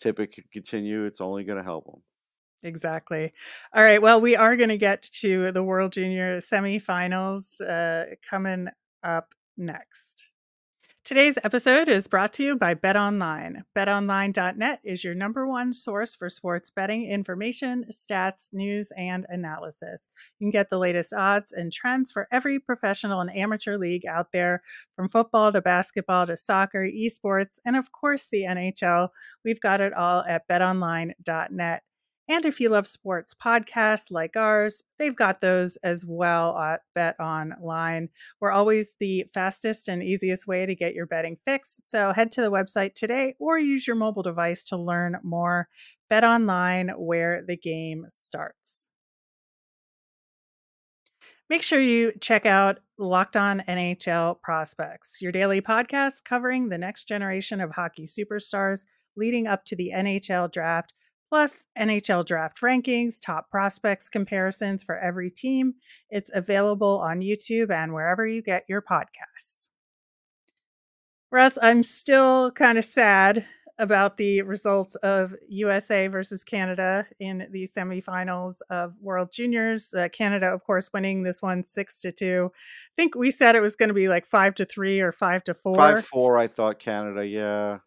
Tippett 0.02 0.33
can 0.33 0.45
continue, 0.50 1.05
it's 1.05 1.21
only 1.21 1.45
going 1.45 1.59
to 1.59 1.64
help 1.64 1.85
them. 1.85 2.02
Exactly. 2.62 3.33
All 3.75 3.83
right. 3.83 4.00
Well, 4.00 4.21
we 4.21 4.37
are 4.37 4.57
going 4.57 4.69
to 4.71 4.79
get 4.79 5.02
to 5.21 5.52
the 5.52 5.62
World 5.62 5.93
Junior 5.93 6.38
semifinals 6.38 7.61
uh, 7.61 8.14
coming 8.29 8.69
up 9.02 9.35
next. 9.59 10.32
Today's 11.12 11.37
episode 11.45 11.90
is 11.90 12.07
brought 12.07 12.33
to 12.33 12.42
you 12.42 12.57
by 12.57 12.75
BetOnline. 12.75 13.64
BetOnline.net 13.76 14.81
is 14.83 15.04
your 15.04 15.14
number 15.14 15.47
one 15.47 15.75
source 15.75 16.14
for 16.14 16.31
sports 16.31 16.71
betting 16.71 17.04
information, 17.04 17.85
stats, 17.92 18.49
news, 18.50 18.90
and 18.97 19.26
analysis. 19.28 20.09
You 20.38 20.47
can 20.47 20.50
get 20.50 20.71
the 20.71 20.78
latest 20.78 21.12
odds 21.12 21.52
and 21.52 21.71
trends 21.71 22.11
for 22.11 22.28
every 22.33 22.59
professional 22.59 23.21
and 23.21 23.28
amateur 23.37 23.76
league 23.76 24.07
out 24.07 24.28
there, 24.33 24.62
from 24.97 25.11
football 25.11 25.52
to 25.52 25.61
basketball 25.61 26.28
to 26.28 26.37
soccer, 26.38 26.88
esports, 26.88 27.59
and 27.62 27.76
of 27.76 27.92
course 27.92 28.26
the 28.33 28.45
NHL. 28.45 29.11
We've 29.45 29.61
got 29.61 29.83
it 29.83 29.92
all 29.92 30.25
at 30.26 30.49
betonline.net. 30.49 31.83
And 32.29 32.45
if 32.45 32.61
you 32.61 32.69
love 32.69 32.87
sports 32.87 33.35
podcasts 33.35 34.11
like 34.11 34.37
ours, 34.37 34.83
they've 34.99 35.14
got 35.14 35.41
those 35.41 35.76
as 35.79 36.05
well 36.07 36.57
at 36.57 36.83
Bet 36.95 37.19
Online. 37.19 38.11
We're 38.41 38.52
always 38.52 38.95
the 39.00 39.25
fastest 39.35 39.88
and 39.88 40.02
easiest 40.02 40.47
way 40.47 40.64
to 40.64 40.75
get 40.75 40.95
your 40.95 41.07
betting 41.07 41.37
fix. 41.45 41.79
So 41.81 42.12
head 42.12 42.31
to 42.33 42.41
the 42.41 42.50
website 42.50 42.95
today 42.95 43.35
or 43.41 43.59
use 43.59 43.87
your 43.87 43.97
mobile 43.97 44.23
device 44.23 44.62
to 44.64 44.76
learn 44.76 45.19
more. 45.25 45.69
Bet 46.09 46.23
Online, 46.23 46.91
where 46.91 47.43
the 47.47 47.57
game 47.57 48.05
starts. 48.09 48.91
Make 51.50 51.62
sure 51.62 51.81
you 51.81 52.12
check 52.21 52.47
out 52.47 52.79
Locked 52.99 53.37
On 53.37 53.62
NHL 53.69 54.41
Prospects, 54.41 55.21
your 55.21 55.33
daily 55.33 55.61
podcast 55.61 56.25
covering 56.25 56.69
the 56.69 56.79
next 56.79 57.05
generation 57.05 57.61
of 57.61 57.73
hockey 57.73 58.07
superstars 58.07 58.87
leading 59.17 59.47
up 59.47 59.64
to 59.67 59.76
the 59.76 59.91
NHL 59.95 60.50
draft 60.50 60.95
plus 61.33 61.67
NHL 61.79 62.27
draft 62.27 62.61
rankings, 62.61 63.17
top 63.19 63.51
prospects 63.51 64.11
comparisons 64.11 64.83
for 64.83 64.99
every 64.99 65.31
team. 65.31 65.73
It's 66.11 66.31
available 66.35 67.01
on 67.01 67.21
YouTube 67.21 67.71
and 67.71 67.95
wherever 67.95 68.27
you 68.27 68.43
get 68.43 68.65
your 68.69 68.83
podcasts. 68.83 69.71
Russ, 71.31 71.57
I'm 71.62 71.85
still 71.85 72.51
kind 72.51 72.77
of 72.77 72.85
sad 72.85 73.47
about 73.79 74.19
the 74.19 74.43
results 74.43 74.95
of 74.97 75.35
USA 75.49 76.07
versus 76.09 76.45
Canada 76.45 77.07
in 77.19 77.49
the 77.51 77.67
semifinals 77.67 78.57
of 78.69 78.93
World 79.01 79.33
Juniors. 79.33 79.95
Uh, 79.95 80.11
Canada, 80.11 80.49
of 80.49 80.65
course, 80.65 80.91
winning 80.93 81.23
this 81.23 81.41
one 81.41 81.67
six 81.67 81.99
to 82.03 82.12
two. 82.12 82.53
I 82.55 82.93
think 83.01 83.15
we 83.15 83.31
said 83.31 83.57
it 83.57 83.62
was 83.62 83.75
going 83.75 83.89
to 83.89 83.95
be 83.95 84.11
like 84.11 84.27
five 84.27 84.55
to 84.57 84.67
three 84.67 85.01
or 85.01 85.12
five 85.12 85.45
to 85.45 85.55
four. 85.55 85.77
Five 85.77 86.05
four, 86.05 86.37
I 86.37 86.47
thought 86.47 86.79
Canada. 86.79 87.27
Yeah. 87.27 87.79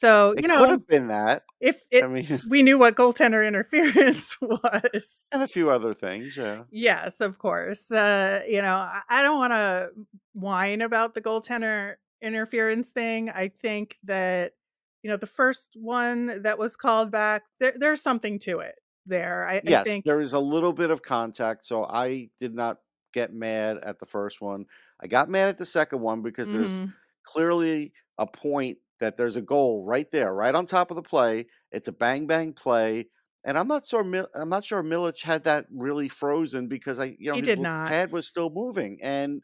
So 0.00 0.30
it 0.30 0.40
you 0.40 0.48
know, 0.48 0.54
it 0.54 0.58
could 0.60 0.70
have 0.70 0.86
been 0.86 1.08
that. 1.08 1.42
If 1.60 1.82
it, 1.90 2.02
I 2.02 2.06
mean, 2.06 2.40
we 2.48 2.62
knew 2.62 2.78
what 2.78 2.96
goaltender 2.96 3.46
interference 3.46 4.34
was, 4.40 5.26
and 5.30 5.42
a 5.42 5.46
few 5.46 5.68
other 5.68 5.92
things. 5.92 6.38
Yeah. 6.38 6.62
Yes, 6.70 7.20
of 7.20 7.38
course. 7.38 7.90
Uh, 7.90 8.40
you 8.48 8.62
know, 8.62 8.88
I, 9.10 9.22
don't 9.22 9.38
want 9.38 9.52
to 9.52 9.90
whine 10.32 10.80
about 10.80 11.12
the 11.14 11.20
goaltender 11.20 11.96
interference 12.22 12.88
thing. 12.88 13.28
I 13.28 13.48
think 13.48 13.98
that 14.04 14.54
you 15.02 15.10
know 15.10 15.18
the 15.18 15.26
first 15.26 15.72
one 15.74 16.44
that 16.44 16.58
was 16.58 16.76
called 16.76 17.10
back, 17.10 17.42
there, 17.58 17.74
there's 17.76 18.00
something 18.00 18.38
to 18.40 18.60
it 18.60 18.76
there. 19.04 19.46
I, 19.46 19.60
yes, 19.62 19.80
I 19.80 19.84
think 19.84 20.06
there 20.06 20.22
is 20.22 20.32
a 20.32 20.40
little 20.40 20.72
bit 20.72 20.90
of 20.90 21.02
contact, 21.02 21.66
so 21.66 21.84
I 21.84 22.30
did 22.38 22.54
not 22.54 22.78
get 23.12 23.34
mad 23.34 23.76
at 23.82 23.98
the 23.98 24.06
first 24.06 24.40
one. 24.40 24.64
I 24.98 25.08
got 25.08 25.28
mad 25.28 25.50
at 25.50 25.58
the 25.58 25.66
second 25.66 26.00
one 26.00 26.22
because 26.22 26.50
there's 26.50 26.80
Mhm. 26.80 26.94
clearly 27.22 27.92
a 28.16 28.26
point 28.26 28.78
that 29.00 29.16
there's 29.16 29.36
a 29.36 29.42
goal 29.42 29.84
right 29.84 30.10
there, 30.10 30.32
right 30.34 30.54
on 30.54 30.66
top 30.66 30.90
of 30.90 30.96
the 30.96 31.02
play. 31.02 31.46
It's 31.72 31.88
a 31.88 31.92
bang 31.92 32.26
bang 32.26 32.52
play, 32.52 33.10
and 33.44 33.58
I'm 33.58 33.68
not 33.68 33.86
sure. 33.86 34.04
Mil- 34.04 34.28
I'm 34.34 34.48
not 34.48 34.64
sure 34.64 34.82
Milic 34.82 35.22
had 35.22 35.44
that 35.44 35.66
really 35.70 36.08
frozen 36.08 36.68
because 36.68 36.98
I, 37.00 37.16
you 37.18 37.30
know, 37.30 37.36
He 37.36 37.40
his 37.40 37.48
did 37.48 37.60
not. 37.60 37.88
pad 37.88 38.12
was 38.12 38.28
still 38.28 38.50
moving, 38.50 38.98
and 39.02 39.42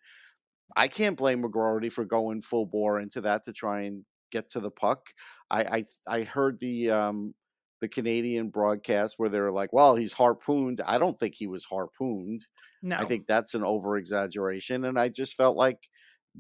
I 0.76 0.88
can't 0.88 1.16
blame 1.16 1.42
McGroarty 1.42 1.92
for 1.92 2.04
going 2.04 2.42
full 2.42 2.66
bore 2.66 2.98
into 3.00 3.20
that 3.22 3.44
to 3.44 3.52
try 3.52 3.82
and 3.82 4.04
get 4.30 4.50
to 4.50 4.60
the 4.60 4.70
puck. 4.70 5.10
I 5.50 5.84
I, 6.08 6.18
I 6.20 6.22
heard 6.22 6.60
the 6.60 6.90
um 6.90 7.34
the 7.80 7.88
Canadian 7.88 8.50
broadcast 8.50 9.14
where 9.18 9.28
they 9.28 9.40
were 9.40 9.52
like, 9.52 9.72
"Well, 9.72 9.96
he's 9.96 10.14
harpooned." 10.14 10.80
I 10.84 10.98
don't 10.98 11.18
think 11.18 11.34
he 11.36 11.46
was 11.46 11.64
harpooned. 11.66 12.46
no. 12.82 12.96
I 12.98 13.04
think 13.04 13.26
that's 13.26 13.54
an 13.54 13.64
over 13.64 13.96
exaggeration, 13.96 14.84
and 14.84 14.98
I 14.98 15.08
just 15.10 15.34
felt 15.36 15.56
like 15.56 15.88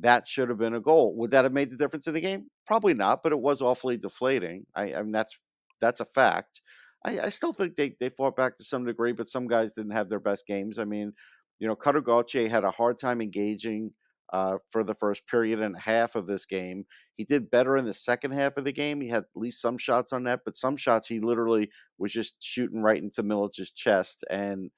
that 0.00 0.26
should 0.28 0.48
have 0.48 0.58
been 0.58 0.74
a 0.74 0.80
goal. 0.80 1.14
Would 1.16 1.30
that 1.30 1.44
have 1.44 1.52
made 1.52 1.70
the 1.70 1.76
difference 1.76 2.06
in 2.06 2.14
the 2.14 2.20
game? 2.20 2.46
Probably 2.66 2.94
not, 2.94 3.22
but 3.22 3.32
it 3.32 3.40
was 3.40 3.62
awfully 3.62 3.96
deflating. 3.96 4.66
I, 4.74 4.94
I 4.94 5.02
mean, 5.02 5.12
that's 5.12 5.40
that's 5.80 6.00
a 6.00 6.04
fact. 6.04 6.60
I, 7.04 7.20
I 7.20 7.28
still 7.28 7.52
think 7.52 7.76
they 7.76 7.94
they 7.98 8.08
fought 8.08 8.36
back 8.36 8.56
to 8.56 8.64
some 8.64 8.84
degree, 8.84 9.12
but 9.12 9.28
some 9.28 9.46
guys 9.46 9.72
didn't 9.72 9.92
have 9.92 10.08
their 10.08 10.20
best 10.20 10.46
games. 10.46 10.78
I 10.78 10.84
mean, 10.84 11.12
you 11.58 11.66
know, 11.66 11.76
Cutter 11.76 12.00
Gauthier 12.00 12.48
had 12.48 12.64
a 12.64 12.70
hard 12.70 12.98
time 12.98 13.20
engaging 13.20 13.92
uh, 14.32 14.58
for 14.70 14.82
the 14.82 14.94
first 14.94 15.26
period 15.28 15.60
and 15.60 15.76
a 15.76 15.80
half 15.80 16.16
of 16.16 16.26
this 16.26 16.46
game. 16.46 16.84
He 17.16 17.24
did 17.24 17.50
better 17.50 17.76
in 17.76 17.84
the 17.84 17.94
second 17.94 18.32
half 18.32 18.56
of 18.56 18.64
the 18.64 18.72
game. 18.72 19.00
He 19.00 19.08
had 19.08 19.22
at 19.22 19.36
least 19.36 19.62
some 19.62 19.78
shots 19.78 20.12
on 20.12 20.24
net, 20.24 20.40
but 20.44 20.56
some 20.56 20.76
shots 20.76 21.06
he 21.08 21.20
literally 21.20 21.70
was 21.98 22.12
just 22.12 22.42
shooting 22.42 22.82
right 22.82 23.02
into 23.02 23.22
Milic's 23.22 23.70
chest, 23.70 24.24
and 24.30 24.70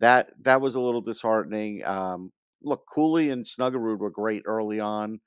that 0.00 0.30
that 0.42 0.60
was 0.60 0.74
a 0.74 0.80
little 0.80 1.00
disheartening. 1.02 1.84
Um, 1.84 2.32
look, 2.62 2.86
Cooley 2.86 3.30
and 3.30 3.44
Snuggerud 3.44 3.98
were 3.98 4.10
great 4.10 4.42
early 4.46 4.80
on. 4.80 5.20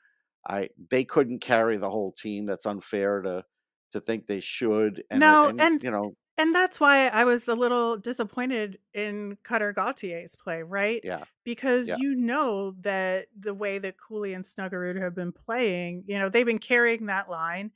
I 0.47 0.69
they 0.91 1.03
couldn't 1.05 1.39
carry 1.39 1.77
the 1.77 1.89
whole 1.91 2.11
team. 2.11 2.45
That's 2.45 2.65
unfair 2.65 3.21
to 3.21 3.45
to 3.91 4.01
think 4.01 4.27
they 4.27 4.39
should. 4.39 5.03
And 5.11 5.23
No, 5.23 5.43
and 5.43 5.67
and 5.67 5.81
you 5.81 5.91
know, 5.91 6.15
and 6.37 6.55
that's 6.55 6.79
why 6.79 7.07
I 7.07 7.25
was 7.25 7.47
a 7.47 7.55
little 7.55 7.97
disappointed 7.97 8.79
in 8.93 9.37
Cutter 9.43 9.73
Gauthier's 9.73 10.35
play, 10.35 10.63
right? 10.63 11.03
yeah, 11.03 11.25
Because 11.43 11.91
yeah, 11.91 11.97
you 11.97 12.15
know 12.15 12.71
that 12.81 13.27
the 13.37 13.53
way 13.53 13.79
that 13.79 13.97
Cooley 13.97 14.33
and 14.33 14.45
Snuggerud 14.45 15.01
have 15.01 15.15
been 15.15 15.31
playing, 15.33 16.03
you 16.07 16.17
know, 16.19 16.29
they've 16.29 16.45
been 16.45 16.59
carrying 16.59 17.07
that 17.07 17.29
line. 17.29 17.71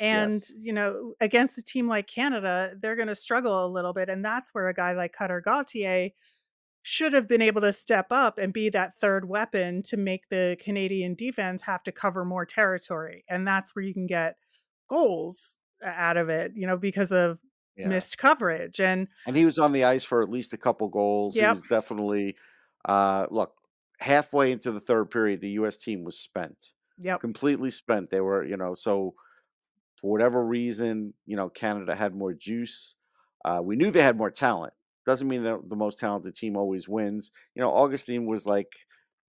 And, 0.00 0.42
yes, 0.42 0.54
you 0.58 0.72
know, 0.72 1.14
against 1.20 1.58
a 1.58 1.62
team 1.64 1.88
like 1.88 2.08
Canada, 2.08 2.74
they're 2.80 2.96
going 2.96 3.08
to 3.08 3.16
struggle 3.16 3.66
a 3.66 3.68
little 3.68 3.92
bit. 3.94 4.08
And 4.10 4.24
that's 4.24 4.54
where 4.54 4.68
a 4.68 4.74
guy 4.74 4.92
like 4.94 5.12
Cutter 5.14 5.40
Gauthier 5.42 6.10
should 6.82 7.12
have 7.12 7.28
been 7.28 7.42
able 7.42 7.60
to 7.60 7.72
step 7.72 8.06
up 8.10 8.38
and 8.38 8.52
be 8.52 8.70
that 8.70 8.96
third 8.98 9.28
weapon 9.28 9.82
to 9.82 9.96
make 9.96 10.28
the 10.28 10.56
Canadian 10.60 11.14
defense 11.14 11.62
have 11.62 11.82
to 11.82 11.92
cover 11.92 12.24
more 12.24 12.46
territory. 12.46 13.24
And 13.28 13.46
that's 13.46 13.74
where 13.74 13.84
you 13.84 13.92
can 13.92 14.06
get 14.06 14.36
goals 14.88 15.56
uh, 15.84 15.90
out 15.94 16.16
of 16.16 16.28
it, 16.28 16.52
you 16.54 16.66
know, 16.66 16.76
because 16.76 17.12
of 17.12 17.40
yeah. 17.76 17.88
missed 17.88 18.18
coverage. 18.18 18.80
And 18.80 19.08
And 19.26 19.36
he 19.36 19.44
was 19.44 19.58
on 19.58 19.72
the 19.72 19.84
ice 19.84 20.04
for 20.04 20.22
at 20.22 20.28
least 20.28 20.54
a 20.54 20.58
couple 20.58 20.88
goals. 20.88 21.34
He 21.34 21.42
was 21.42 21.62
definitely 21.62 22.36
uh, 22.84 23.26
look 23.30 23.54
halfway 23.98 24.52
into 24.52 24.72
the 24.72 24.80
third 24.80 25.10
period. 25.10 25.40
The 25.40 25.50
U.S. 25.50 25.76
team 25.76 26.04
was 26.04 26.18
spent, 26.18 26.72
yep, 26.98 27.20
completely 27.20 27.70
spent. 27.70 28.10
They 28.10 28.20
were, 28.20 28.44
you 28.44 28.56
know, 28.56 28.74
so 28.74 29.14
for 30.00 30.10
whatever 30.10 30.44
reason, 30.44 31.14
you 31.26 31.36
know, 31.36 31.48
Canada 31.48 31.94
had 31.94 32.14
more 32.14 32.32
juice. 32.32 32.94
Uh, 33.44 33.60
we 33.62 33.76
knew 33.76 33.90
they 33.90 34.02
had 34.02 34.16
more 34.16 34.30
talent. 34.30 34.72
Doesn't 35.08 35.26
mean 35.28 35.44
that 35.44 35.68
the 35.68 35.76
most 35.76 35.98
talented 35.98 36.34
team 36.36 36.54
always 36.56 36.86
wins. 36.88 37.30
You 37.54 37.62
know, 37.62 37.70
Augustine 37.70 38.26
was 38.26 38.44
like, 38.46 38.70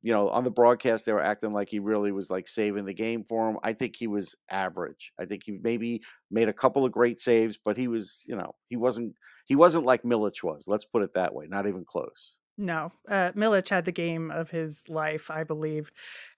you 0.02 0.14
know, 0.14 0.28
on 0.30 0.44
the 0.44 0.52
broadcast 0.52 1.06
they 1.06 1.14
were 1.14 1.24
acting 1.24 1.54
like 1.54 1.70
he 1.70 1.80
really 1.80 2.12
was 2.12 2.30
like 2.30 2.48
saving 2.50 2.84
the 2.86 2.94
game 2.94 3.24
for 3.24 3.50
him. 3.50 3.58
I 3.64 3.72
think 3.74 3.96
he 3.96 4.08
was 4.08 4.36
average. 4.50 5.12
I 5.18 5.24
think 5.26 5.44
he 5.46 5.54
maybe 5.62 6.02
made 6.30 6.50
a 6.50 6.54
couple 6.54 6.84
of 6.86 6.92
great 6.92 7.20
saves, 7.20 7.58
but 7.58 7.78
he 7.78 7.88
was, 7.88 8.24
you 8.28 8.36
know, 8.36 8.52
he 8.68 8.76
wasn't 8.76 9.16
he 9.46 9.56
wasn't 9.56 9.86
like 9.86 10.04
Milic 10.04 10.44
was. 10.44 10.66
Let's 10.68 10.86
put 10.86 11.02
it 11.02 11.14
that 11.16 11.34
way. 11.34 11.46
Not 11.48 11.66
even 11.68 11.86
close. 11.86 12.40
no. 12.58 12.92
Uh, 13.10 13.32
Milic 13.38 13.70
had 13.70 13.86
the 13.86 13.92
game 13.94 14.32
of 14.32 14.50
his 14.50 14.84
life, 14.90 15.32
I 15.32 15.44
believe, 15.46 15.92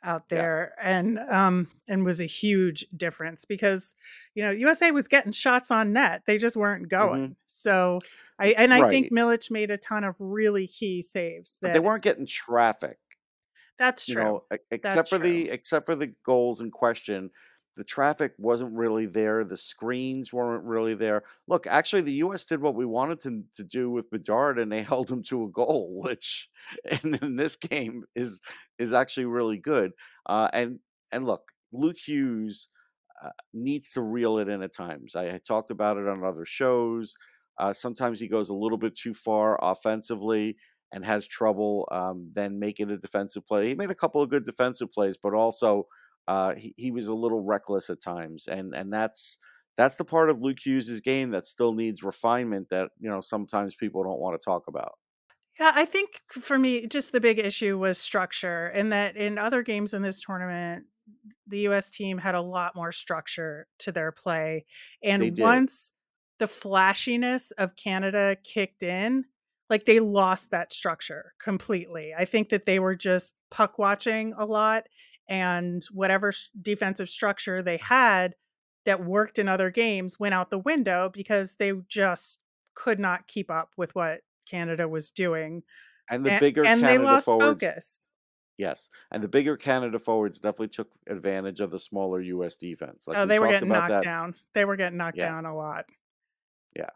out 0.04 0.24
Yeah. 0.30 0.38
there, 0.38 0.74
and 0.82 1.18
um, 1.20 1.68
and 1.90 2.06
was 2.06 2.22
a 2.22 2.26
huge 2.28 2.86
difference 2.96 3.44
because 3.46 3.96
you 4.36 4.44
know 4.44 4.52
USA 4.52 4.92
was 4.92 5.08
getting 5.08 5.32
shots 5.32 5.72
on 5.72 5.94
net, 5.94 6.22
they 6.28 6.38
just 6.38 6.56
weren't 6.56 6.90
going. 6.90 7.36
So 7.62 8.04
I 8.40 8.50
and 8.58 8.74
I 8.74 8.84
think 8.84 9.10
Right. 9.10 9.12
Milic 9.12 9.52
made 9.52 9.72
a 9.72 9.78
ton 9.78 10.04
of 10.04 10.16
really 10.20 10.68
key 10.68 11.02
saves 11.02 11.58
But 11.64 11.72
they 11.74 11.80
that 11.80 11.80
weren't 11.80 12.04
getting 12.04 12.26
traffic. 12.28 13.00
that's 13.78 14.06
you 14.08 14.16
true. 14.16 14.16
know, 14.16 14.46
e- 14.54 14.58
That's 14.84 15.04
except 15.04 15.10
for 15.10 15.20
true. 15.20 15.20
the 15.20 15.50
except 15.50 15.86
for 15.86 15.96
the 15.96 16.14
goals 16.26 16.62
in 16.62 16.72
question, 16.72 17.30
the 17.76 17.84
traffic 17.84 18.34
wasn't 18.38 18.76
really 18.76 19.06
there. 19.06 19.44
The 19.44 19.58
screens 19.58 20.34
weren't 20.34 20.66
really 20.66 20.94
there. 20.96 21.24
Look, 21.48 21.68
actually, 21.68 22.02
the 22.02 22.14
U.S. 22.14 22.46
did 22.46 22.62
what 22.62 22.76
we 22.76 22.86
wanted 22.86 23.22
to, 23.22 23.44
to 23.56 23.64
do 23.64 23.90
with 23.90 24.10
Bedard, 24.10 24.60
and 24.60 24.72
they 24.72 24.82
held 24.84 25.12
him 25.12 25.24
to 25.24 25.44
a 25.46 25.50
goal, 25.50 26.02
which 26.04 26.50
in, 27.04 27.16
in 27.16 27.36
this 27.36 27.56
game 27.56 28.06
is 28.16 28.42
is 28.78 28.94
actually 28.94 29.26
really 29.26 29.58
good. 29.58 29.92
Uh, 30.26 30.50
and 30.54 30.80
and 31.12 31.26
look, 31.26 31.52
Luke 31.72 31.98
Hughes 31.98 32.68
uh, 33.22 33.30
needs 33.54 33.92
to 33.92 34.02
reel 34.02 34.38
it 34.40 34.50
in 34.50 34.62
at 34.62 34.74
times. 34.74 35.16
I, 35.16 35.36
I 35.36 35.38
talked 35.38 35.72
about 35.72 35.98
it 35.98 36.08
on 36.08 36.24
other 36.24 36.46
shows. 36.46 37.14
Uh, 37.58 37.74
sometimes 37.74 38.20
he 38.20 38.28
goes 38.28 38.50
a 38.50 38.56
little 38.56 38.78
bit 38.78 38.96
too 38.96 39.14
far 39.14 39.60
offensively 39.62 40.58
and 40.92 41.06
has 41.06 41.28
trouble 41.28 41.88
um, 41.92 42.30
then 42.34 42.60
making 42.60 42.90
a 42.90 42.98
defensive 42.98 43.46
play. 43.46 43.68
He 43.68 43.76
made 43.76 43.92
a 43.92 43.96
couple 43.96 44.22
of 44.22 44.30
good 44.30 44.46
defensive 44.46 44.92
plays, 44.92 45.18
but 45.22 45.34
also 45.34 45.88
uh, 46.28 46.56
he, 46.56 46.74
he 46.78 46.92
was 46.92 47.08
a 47.08 47.14
little 47.14 47.44
reckless 47.44 47.90
at 47.90 48.02
times, 48.02 48.48
and 48.48 48.76
and 48.76 48.94
that's 48.94 49.38
that's 49.78 49.96
the 49.96 50.06
part 50.06 50.30
of 50.30 50.40
Luke 50.40 50.60
Hughes' 50.64 51.00
game 51.00 51.32
that 51.32 51.48
still 51.48 51.74
needs 51.74 52.04
refinement 52.04 52.70
that 52.70 52.92
you 53.00 53.10
know 53.10 53.22
sometimes 53.22 53.76
people 53.76 54.04
don't 54.04 54.20
want 54.20 54.40
to 54.40 54.44
talk 54.44 54.64
about. 54.68 54.94
Yeah, 55.60 55.72
I 55.76 55.86
think 55.86 56.22
for 56.30 56.58
me, 56.58 56.88
just 56.88 57.12
the 57.12 57.22
big 57.22 57.40
issue 57.40 57.78
was 57.78 57.98
structure, 57.98 58.68
and 58.68 58.92
that 58.92 59.16
in 59.16 59.38
other 59.38 59.64
games 59.64 59.94
in 59.94 60.02
this 60.02 60.20
tournament, 60.20 60.86
the 61.48 61.60
US 61.68 61.90
team 61.90 62.18
had 62.18 62.36
a 62.36 62.42
lot 62.42 62.76
more 62.76 62.92
structure 62.92 63.68
to 63.80 63.92
their 63.92 64.12
play. 64.12 64.66
And 65.04 65.38
once 65.38 65.94
the 66.42 66.48
flashiness 66.48 67.52
of 67.54 67.78
Canada 67.78 68.38
kicked 68.44 68.84
in, 68.84 69.28
like 69.70 69.86
they 69.86 70.02
lost 70.02 70.52
that 70.52 70.74
structure 70.74 71.36
completely. 71.40 72.14
I 72.18 72.26
think 72.26 72.50
that 72.50 72.66
they 72.66 72.80
were 72.80 72.98
just 72.98 73.36
puck 73.52 73.80
watching 73.80 74.34
a 74.38 74.46
lot, 74.46 74.88
and 75.30 75.86
whatever 75.94 76.34
defensive 76.62 77.10
structure 77.10 77.64
they 77.64 77.78
had 77.78 78.36
that 78.86 79.06
worked 79.06 79.40
in 79.40 79.48
other 79.48 79.72
games 79.72 80.20
went 80.20 80.36
out 80.36 80.50
the 80.50 80.60
window 80.60 81.10
because 81.14 81.56
they 81.56 81.74
just 81.88 82.42
could 82.76 83.00
not 83.00 83.28
keep 83.28 83.52
up 83.52 83.72
with 83.78 83.96
what 83.96 84.22
Canada 84.48 84.90
was 84.90 85.12
doing. 85.12 85.64
And 86.10 86.26
the 86.26 86.32
bigger 86.32 86.68
and 86.68 86.82
they 86.88 86.98
Canada 86.98 87.06
lost 87.06 87.26
forwards, 87.26 87.64
focus. 87.64 88.08
yes, 88.58 88.90
and 89.12 89.24
the 89.24 89.28
bigger 89.30 89.58
Canada 89.58 90.00
forwards 90.00 90.40
definitely 90.40 90.70
took 90.70 90.92
advantage 91.08 91.62
of 91.62 91.72
the 91.72 91.80
smaller 91.80 92.22
U.S. 92.22 92.56
defense. 92.56 93.08
Like 93.08 93.18
Oh, 93.20 93.24
we 93.24 93.30
they 93.30 93.40
were 93.40 93.48
getting 93.48 93.72
knocked 93.72 93.90
that. 93.90 94.04
down. 94.04 94.36
They 94.54 94.66
were 94.66 94.76
getting 94.76 94.98
knocked 94.98 95.18
Yeah, 95.18 95.28
down 95.28 95.46
a 95.46 95.56
lot. 95.56 95.86
Yeah, 96.76 96.90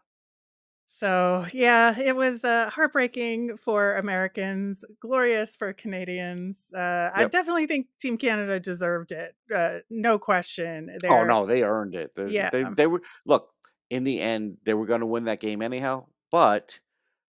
So, 0.88 1.46
yeah, 1.52 1.98
it 1.98 2.14
was 2.14 2.44
uh, 2.44 2.70
heartbreaking 2.70 3.56
for 3.56 3.96
Americans, 3.96 4.84
glorious 5.00 5.56
for 5.56 5.72
Canadians. 5.72 6.66
Uh, 6.72 7.10
I 7.12 7.22
yep. 7.22 7.32
definitely 7.32 7.66
think 7.66 7.88
Team 7.98 8.16
Canada 8.16 8.60
deserved 8.60 9.10
it. 9.10 9.34
Uh, 9.54 9.78
no 9.90 10.18
question. 10.18 10.90
Oh 10.94 10.98
They're, 11.00 11.26
no, 11.26 11.44
they 11.44 11.64
earned 11.64 11.96
it. 11.96 12.14
They 12.14 12.30
yeah, 12.30 12.50
they, 12.50 12.64
they 12.64 12.86
were 12.86 13.02
look 13.24 13.50
in 13.90 14.04
the 14.04 14.20
end 14.20 14.58
they 14.64 14.74
were 14.74 14.86
going 14.86 15.00
to 15.00 15.06
win 15.06 15.24
that 15.24 15.40
game 15.40 15.60
anyhow. 15.60 16.06
But 16.30 16.80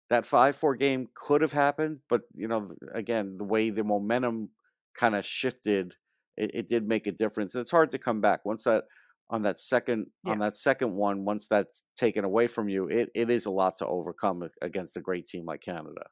that 0.09 0.25
five 0.25 0.55
four 0.55 0.75
game 0.75 1.09
could 1.13 1.41
have 1.41 1.53
happened. 1.53 1.99
But 2.09 2.23
you 2.33 2.47
know, 2.47 2.67
th- 2.67 2.77
again, 2.93 3.37
the 3.37 3.45
way 3.45 3.69
the 3.69 3.83
momentum 3.83 4.49
kind 4.95 5.15
of 5.15 5.25
shifted, 5.25 5.95
it, 6.37 6.51
it 6.53 6.67
did 6.69 6.87
make 6.87 7.07
a 7.07 7.11
difference. 7.11 7.55
It's 7.55 7.71
hard 7.71 7.91
to 7.91 7.99
come 7.99 8.21
back 8.21 8.45
once 8.45 8.63
that 8.65 8.85
on 9.31 9.41
that 9.41 9.59
second 9.59 10.07
yeah, 10.23 10.33
on 10.33 10.39
that 10.39 10.55
second 10.57 10.93
one. 10.93 11.25
Once 11.25 11.47
that's 11.47 11.83
taken 11.95 12.23
away 12.23 12.45
from 12.45 12.69
you, 12.69 12.87
it, 12.87 13.09
it 13.15 13.31
is 13.31 13.47
a 13.47 13.51
lot 13.51 13.77
to 13.77 13.87
overcome 13.87 14.47
against 14.61 14.97
a 14.97 15.01
great 15.01 15.25
team 15.25 15.45
like 15.45 15.61
Canada. 15.61 16.03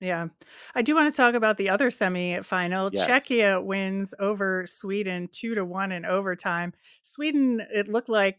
yeah. 0.00 0.26
I 0.74 0.82
do 0.82 0.94
want 0.96 1.12
to 1.12 1.16
talk 1.16 1.34
about 1.34 1.58
the 1.58 1.68
other 1.70 1.90
semi-final. 1.90 2.90
Yes. 2.92 3.06
Czechia 3.06 3.64
wins 3.64 4.14
over 4.18 4.66
Sweden 4.66 5.28
two 5.30 5.54
to 5.54 5.64
one 5.64 5.92
in 5.92 6.04
overtime. 6.04 6.72
Sweden, 7.02 7.60
it 7.72 7.88
looked 7.88 8.08
like 8.08 8.38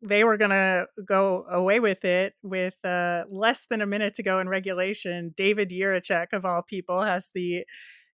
they 0.00 0.24
were 0.24 0.36
gonna 0.38 0.86
go 1.04 1.44
away 1.50 1.80
with 1.80 2.04
it 2.04 2.34
with 2.42 2.74
uh, 2.84 3.24
less 3.30 3.66
than 3.68 3.82
a 3.82 3.86
minute 3.86 4.14
to 4.14 4.22
go 4.22 4.38
in 4.40 4.48
regulation. 4.48 5.34
David 5.36 5.70
Jiricek, 5.70 6.28
of 6.32 6.44
all 6.44 6.62
people, 6.62 7.02
has 7.02 7.30
the 7.34 7.64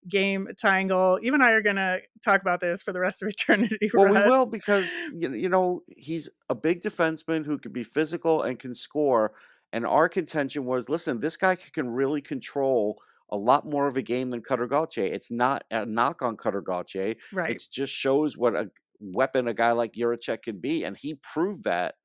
game 0.08 0.48
goal. 0.88 1.20
You 1.22 1.34
and 1.34 1.44
I 1.44 1.52
are 1.52 1.62
gonna 1.62 2.00
talk 2.24 2.42
about 2.42 2.60
this 2.60 2.82
for 2.82 2.94
the 2.94 3.00
rest 3.00 3.22
of 3.22 3.30
eternity, 3.30 3.90
Well, 3.94 4.08
we 4.08 4.20
will 4.22 4.46
because 4.46 4.94
you 5.14 5.34
you 5.34 5.50
know 5.50 5.84
he's 5.96 6.30
a 6.50 6.56
big 6.56 6.82
defenseman 6.82 7.46
who 7.46 7.58
can 7.58 7.72
be 7.72 7.84
physical 7.84 8.42
and 8.42 8.60
can 8.60 8.74
score. 8.74 9.34
And 9.74 9.86
our 9.86 10.08
contention 10.08 10.64
was, 10.64 10.88
listen, 10.88 11.20
this 11.20 11.36
guy 11.36 11.56
can 11.56 11.90
really 11.90 12.22
control 12.22 12.98
a 13.30 13.38
lot 13.38 13.66
more 13.66 13.86
of 13.86 13.98
a 13.98 14.02
game 14.02 14.30
than 14.30 14.42
Cutter 14.42 14.66
Gauthier. 14.66 15.04
It's 15.04 15.30
not 15.30 15.66
a 15.70 15.86
knock 15.86 16.22
on 16.22 16.38
Cutter 16.38 16.62
Gauthier. 16.62 17.16
Right. 17.34 17.50
It 17.50 17.64
just 17.70 17.94
shows 17.94 18.38
what 18.38 18.56
a 18.56 18.72
weapon 19.02 19.48
a 19.50 19.54
guy 19.54 19.74
like 19.74 19.94
Jiricek 19.94 20.44
can 20.44 20.60
be, 20.60 20.84
and 20.84 20.96
he 20.96 21.16
proved 21.16 21.66
that 21.66 21.96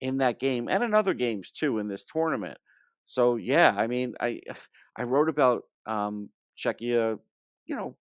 in 0.00 0.18
that 0.18 0.38
game 0.38 0.68
and 0.68 0.82
in 0.82 0.94
other 0.94 1.14
games 1.14 1.50
too 1.50 1.78
in 1.78 1.88
this 1.88 2.04
tournament. 2.04 2.58
So 3.04 3.36
yeah, 3.36 3.74
I 3.76 3.86
mean, 3.86 4.14
I 4.20 4.40
I 4.96 5.04
wrote 5.04 5.28
about 5.28 5.64
um, 5.86 6.30
Czechia, 6.56 7.18
you 7.70 7.76
know, 7.76 7.96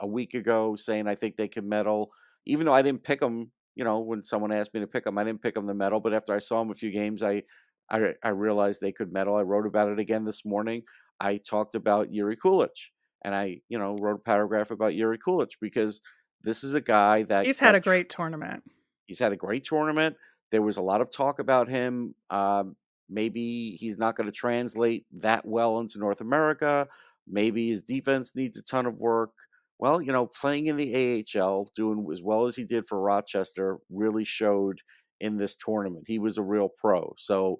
a 0.00 0.06
week 0.06 0.34
ago 0.34 0.76
saying 0.76 1.08
I 1.08 1.16
think 1.16 1.36
they 1.36 1.48
can 1.48 1.68
medal, 1.68 2.10
even 2.46 2.64
though 2.64 2.72
I 2.72 2.82
didn't 2.82 3.02
pick 3.02 3.18
them. 3.18 3.50
You 3.74 3.84
know, 3.84 3.98
when 3.98 4.24
someone 4.24 4.52
asked 4.52 4.74
me 4.74 4.80
to 4.80 4.86
pick 4.86 5.04
them, 5.04 5.18
I 5.18 5.24
didn't 5.24 5.42
pick 5.42 5.54
them 5.54 5.66
to 5.66 5.74
medal. 5.74 6.00
But 6.00 6.14
after 6.14 6.34
I 6.34 6.38
saw 6.38 6.60
them 6.60 6.70
a 6.70 6.74
few 6.74 6.90
games, 6.90 7.22
I, 7.22 7.42
I 7.90 8.14
I 8.22 8.28
realized 8.30 8.80
they 8.80 8.92
could 8.92 9.12
medal. 9.12 9.36
I 9.36 9.42
wrote 9.42 9.66
about 9.66 9.88
it 9.88 9.98
again 9.98 10.24
this 10.24 10.44
morning. 10.44 10.82
I 11.20 11.38
talked 11.38 11.74
about 11.74 12.10
Jiri 12.10 12.36
Kulich, 12.36 12.90
and 13.24 13.34
I 13.34 13.60
you 13.68 13.78
know 13.78 13.96
wrote 13.96 14.20
a 14.20 14.22
paragraph 14.22 14.70
about 14.70 14.92
Jiri 14.92 15.18
Kulich 15.18 15.56
because 15.60 16.00
this 16.42 16.62
is 16.62 16.74
a 16.74 16.80
guy 16.80 17.24
that 17.24 17.46
He's 17.46 17.58
had 17.58 17.74
a 17.74 17.80
great 17.80 18.08
tournament. 18.08 18.62
He's 19.06 19.18
had 19.18 19.32
a 19.32 19.36
great 19.36 19.64
tournament. 19.64 20.16
There 20.52 20.62
was 20.62 20.76
a 20.76 20.82
lot 20.82 21.00
of 21.00 21.10
talk 21.10 21.40
about 21.40 21.68
him. 21.68 22.14
Um, 22.30 22.76
maybe 23.08 23.76
he's 23.80 23.98
not 23.98 24.16
going 24.16 24.26
to 24.26 24.32
translate 24.32 25.06
that 25.12 25.44
well 25.44 25.80
into 25.80 25.98
North 25.98 26.20
America. 26.20 26.88
Maybe 27.30 27.68
his 27.68 27.82
defense 27.82 28.32
needs 28.34 28.58
a 28.58 28.62
ton 28.62 28.86
of 28.86 29.00
work. 29.00 29.30
Well, 29.78 30.02
you 30.02 30.12
know, 30.12 30.26
playing 30.26 30.66
in 30.66 30.76
the 30.76 31.24
AHL, 31.36 31.70
doing 31.74 32.06
as 32.10 32.20
well 32.22 32.46
as 32.46 32.56
he 32.56 32.64
did 32.64 32.86
for 32.86 33.00
Rochester, 33.00 33.78
really 33.90 34.24
showed 34.24 34.80
in 35.20 35.36
this 35.36 35.56
tournament. 35.56 36.04
He 36.08 36.18
was 36.18 36.36
a 36.36 36.42
real 36.42 36.68
pro. 36.68 37.14
So 37.16 37.58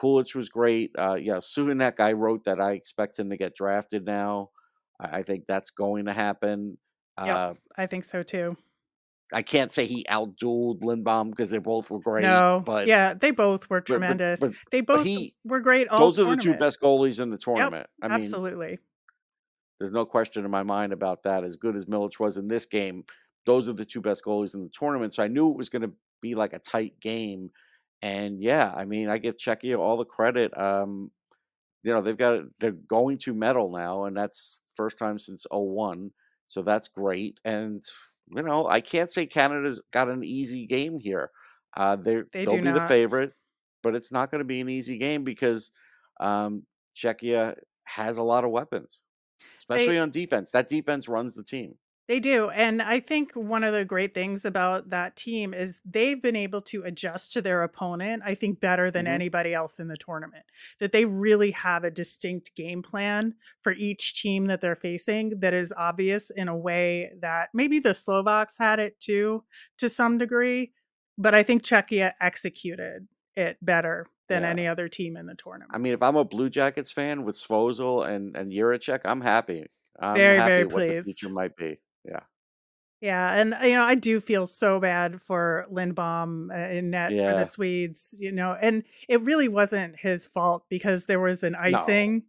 Kulich 0.00 0.34
was 0.34 0.48
great. 0.48 0.92
Uh, 0.96 1.14
yeah, 1.14 1.36
Suchanek, 1.36 2.00
I 2.00 2.12
wrote 2.12 2.44
that 2.44 2.60
I 2.60 2.72
expect 2.72 3.18
him 3.18 3.30
to 3.30 3.36
get 3.36 3.54
drafted 3.54 4.04
now. 4.04 4.50
I, 5.00 5.18
I 5.18 5.22
think 5.22 5.46
that's 5.46 5.70
going 5.70 6.06
to 6.06 6.12
happen. 6.12 6.78
Yep, 7.18 7.36
Uh, 7.36 7.54
I 7.76 7.86
think 7.86 8.04
so 8.04 8.22
too. 8.22 8.56
I 9.32 9.42
can't 9.42 9.72
say 9.72 9.86
he 9.86 10.04
outdueled 10.10 10.84
Lindbom 10.84 11.30
because 11.30 11.50
they 11.50 11.58
both 11.58 11.90
were 11.90 11.98
great, 12.00 12.24
No, 12.24 12.62
but 12.64 12.86
yeah, 12.86 13.14
they 13.14 13.30
both 13.30 13.68
were 13.70 13.80
but 13.80 13.86
but 13.86 13.92
tremendous. 13.94 14.40
but 14.40 14.52
They 14.70 14.80
both 14.80 15.04
he 15.04 15.34
were 15.44 15.60
great 15.60 15.88
all 15.88 16.00
those 16.10 16.18
are 16.18 16.24
the 16.24 16.36
two 16.36 16.54
best 16.54 16.80
goalies 16.80 17.20
in 17.20 17.30
the 17.30 17.36
Yep, 17.36 17.40
tournament. 17.40 17.86
I 18.02 18.08
mean, 18.08 18.24
absolutely. 18.24 18.78
there's 19.78 19.92
no 19.92 20.04
question 20.04 20.44
in 20.44 20.50
my 20.50 20.62
mind 20.62 20.92
about 20.92 21.22
that. 21.24 21.44
As 21.44 21.56
good 21.56 21.76
as 21.76 21.86
Milic 21.86 22.18
was 22.20 22.38
in 22.38 22.48
this 22.48 22.66
game, 22.66 23.04
those 23.46 23.68
are 23.68 23.72
the 23.72 23.84
two 23.84 24.00
best 24.00 24.24
goalies 24.24 24.54
in 24.54 24.62
the 24.62 24.70
tournament. 24.70 25.14
So 25.14 25.22
I 25.22 25.28
knew 25.28 25.50
it 25.50 25.56
was 25.56 25.68
going 25.68 25.82
to 25.82 25.92
be 26.20 26.34
like 26.34 26.52
a 26.52 26.58
tight 26.58 27.00
game. 27.00 27.50
And 28.00 28.40
yeah, 28.40 28.72
I 28.74 28.84
mean, 28.84 29.08
I 29.08 29.18
give 29.18 29.36
Czechia 29.36 29.78
all 29.78 29.96
the 29.96 30.04
credit. 30.04 30.56
Um, 30.56 31.10
you 31.82 31.92
know, 31.92 32.00
they've 32.00 32.16
got 32.16 32.44
they're 32.60 32.70
going 32.72 33.18
to 33.18 33.34
medal 33.34 33.70
now, 33.70 34.04
and 34.04 34.16
that's 34.16 34.62
first 34.74 34.98
time 34.98 35.18
since 35.18 35.46
01. 35.50 36.12
So 36.46 36.62
that's 36.62 36.88
great. 36.88 37.40
And 37.44 37.82
you 38.34 38.42
know, 38.42 38.66
I 38.66 38.80
can't 38.80 39.10
say 39.10 39.26
Canada's 39.26 39.80
got 39.90 40.08
an 40.08 40.24
easy 40.24 40.66
game 40.66 40.98
here. 40.98 41.30
Uh, 41.76 41.96
They 41.96 42.22
they'll 42.32 42.58
be 42.58 42.70
the 42.70 42.80
favorite, 42.80 43.32
but 43.82 43.94
it's 43.94 44.12
not 44.12 44.30
going 44.30 44.40
to 44.40 44.44
be 44.46 44.60
an 44.60 44.68
easy 44.68 44.98
game 44.98 45.24
because 45.24 45.72
um, 46.20 46.66
Czechia 46.94 47.56
has 47.84 48.18
a 48.18 48.22
lot 48.22 48.44
of 48.44 48.50
weapons, 48.50 49.02
especially 49.58 49.94
They 49.94 49.98
on 49.98 50.10
defense. 50.10 50.50
That 50.50 50.68
defense 50.68 51.08
runs 51.08 51.34
the 51.34 51.44
team. 51.44 51.78
They 52.12 52.20
do. 52.20 52.50
And 52.50 52.82
I 52.82 53.00
think 53.00 53.32
one 53.32 53.64
of 53.64 53.72
the 53.72 53.86
great 53.86 54.12
things 54.12 54.44
about 54.44 54.90
that 54.90 55.16
team 55.16 55.54
is 55.54 55.80
they've 55.82 56.20
been 56.20 56.36
able 56.36 56.60
to 56.60 56.82
adjust 56.82 57.32
to 57.32 57.40
their 57.40 57.62
opponent, 57.62 58.22
I 58.22 58.34
think, 58.34 58.60
better 58.60 58.90
than 58.90 59.06
hmm 59.06 59.14
anybody 59.14 59.54
else 59.54 59.80
in 59.80 59.88
the 59.88 59.96
tournament. 59.96 60.44
That 60.78 60.92
they 60.92 61.06
really 61.06 61.52
have 61.52 61.84
a 61.84 61.90
distinct 61.90 62.54
game 62.54 62.82
plan 62.82 63.36
for 63.62 63.72
each 63.72 64.20
team 64.20 64.44
that 64.48 64.60
they're 64.60 64.76
facing 64.76 65.40
that 65.40 65.54
is 65.54 65.72
obvious 65.74 66.28
in 66.28 66.48
a 66.48 66.56
way 66.56 67.12
that 67.18 67.48
maybe 67.54 67.78
the 67.78 67.94
Slovaks 67.94 68.58
had 68.58 68.78
it 68.78 69.00
too, 69.00 69.44
to 69.78 69.88
some 69.88 70.18
degree. 70.18 70.74
But 71.16 71.34
I 71.34 71.42
think 71.42 71.62
Czechia 71.62 72.12
executed 72.20 73.08
it 73.36 73.56
better 73.62 74.06
than 74.28 74.42
Yeah. 74.42 74.50
any 74.50 74.66
other 74.66 74.86
team 74.86 75.16
in 75.16 75.24
the 75.24 75.34
tournament. 75.34 75.70
I 75.72 75.78
mean, 75.78 75.94
if 75.94 76.02
I'm 76.02 76.16
a 76.16 76.24
Blue 76.26 76.50
Jackets 76.50 76.92
fan 76.92 77.24
with 77.24 77.36
Svozil 77.36 78.06
and 78.06 78.36
and 78.36 78.52
Jiricek, 78.52 79.00
I'm 79.06 79.22
happy. 79.22 79.64
I'm 79.98 80.14
Very, 80.14 80.36
happy 80.36 80.60
very 80.60 80.62
at 80.64 80.70
what 80.70 80.86
the 80.86 80.92
future 80.92 81.30
might 81.30 81.56
be. 81.56 81.78
Yeah, 82.04 82.20
Yeah, 83.02 83.34
and 83.34 83.52
uh, 83.52 83.64
you 83.64 83.74
know, 83.74 83.82
I 83.82 83.96
do 83.96 84.20
feel 84.20 84.46
so 84.46 84.78
bad 84.78 85.20
for 85.20 85.66
Lindbom 85.68 86.50
and 86.54 86.72
in 86.72 86.90
net 86.90 87.10
for 87.10 87.36
the 87.36 87.44
Swedes, 87.44 88.14
you 88.16 88.30
know, 88.30 88.56
and 88.58 88.84
it 89.08 89.20
really 89.22 89.48
wasn't 89.48 89.98
his 89.98 90.24
fault 90.24 90.66
because 90.70 91.06
there 91.06 91.18
was 91.18 91.42
an 91.42 91.54
no, 91.54 91.58
icing 91.58 92.22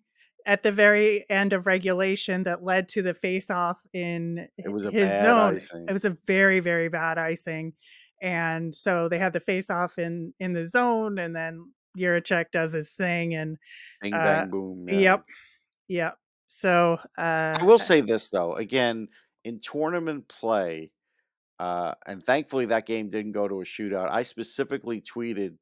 at 0.48 0.64
the 0.64 0.72
very 0.72 1.26
end 1.30 1.54
of 1.54 1.68
regulation 1.68 2.44
that 2.44 2.64
led 2.64 2.90
to 2.90 3.04
the 3.04 3.14
face-off 3.14 3.86
in 3.94 4.48
it 4.58 4.72
was 4.72 4.88
a 4.88 4.92
his 4.92 5.10
bad 5.10 5.24
zone. 5.24 5.54
It 5.54 5.56
icing. 5.58 5.86
was 5.94 6.06
a 6.06 6.18
very, 6.26 6.60
very 6.60 6.90
bad 6.90 7.20
icing. 7.20 7.74
And 8.20 8.74
so 8.74 9.08
they 9.10 9.20
had 9.20 9.34
the 9.34 9.40
face-off 9.40 10.00
in 10.00 10.34
in 10.40 10.54
the 10.54 10.66
zone, 10.66 11.20
and 11.20 11.36
then 11.36 11.72
Jiricek 11.96 12.46
does 12.52 12.74
his 12.74 12.90
thing, 12.92 13.36
and 13.36 13.58
Bing 14.02 14.16
uh, 14.16 14.24
bang 14.24 14.50
boom. 14.50 14.86
Yeah. 14.90 14.98
yep, 14.98 15.26
yep. 15.88 16.18
So 16.48 17.00
uh, 17.18 17.58
I 17.60 17.64
will 17.64 17.80
say 17.80 18.02
this 18.02 18.30
though, 18.30 18.56
again, 18.56 19.10
in 19.44 19.60
tournament 19.60 20.28
play, 20.28 20.92
uh, 21.60 21.94
and 22.08 22.24
thankfully 22.24 22.66
that 22.68 22.86
game 22.86 23.10
didn't 23.10 23.34
go 23.34 23.48
to 23.48 23.62
a 23.62 23.66
shootout. 23.66 24.10
I 24.12 24.24
specifically 24.24 25.02
tweeted, 25.02 25.58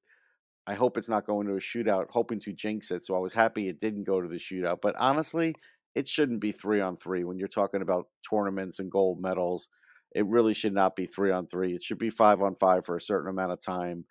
I 0.68 0.76
hope 0.76 0.98
it's 0.98 1.10
not 1.10 1.26
going 1.26 1.48
to 1.48 1.54
a 1.54 1.58
shootout, 1.58 2.06
hoping 2.10 2.40
to 2.42 2.54
jinx 2.54 2.92
it. 2.92 3.06
So 3.06 3.16
I 3.16 3.20
was 3.20 3.34
happy 3.34 3.68
it 3.68 3.80
didn't 3.80 4.04
go 4.04 4.22
to 4.22 4.28
the 4.28 4.36
shootout. 4.36 4.78
But 4.82 4.96
honestly, 4.98 5.56
it 5.96 6.08
shouldn't 6.08 6.40
be 6.40 6.52
three 6.52 6.82
on 6.82 6.96
three 6.96 7.24
when 7.24 7.38
you're 7.38 7.48
talking 7.48 7.82
about 7.82 8.06
tournaments 8.30 8.80
and 8.80 8.92
gold 8.92 9.20
medals. 9.22 9.68
It 10.14 10.26
really 10.28 10.54
should 10.54 10.74
not 10.74 10.96
be 10.96 11.06
three 11.06 11.32
on 11.32 11.48
three. 11.48 11.74
It 11.74 11.84
should 11.84 11.98
be 11.98 12.10
five 12.10 12.42
on 12.42 12.56
five 12.56 12.86
for 12.86 12.96
a 12.96 13.02
certain 13.02 13.30
amount 13.30 13.52
of 13.52 13.60
time. 13.62 14.06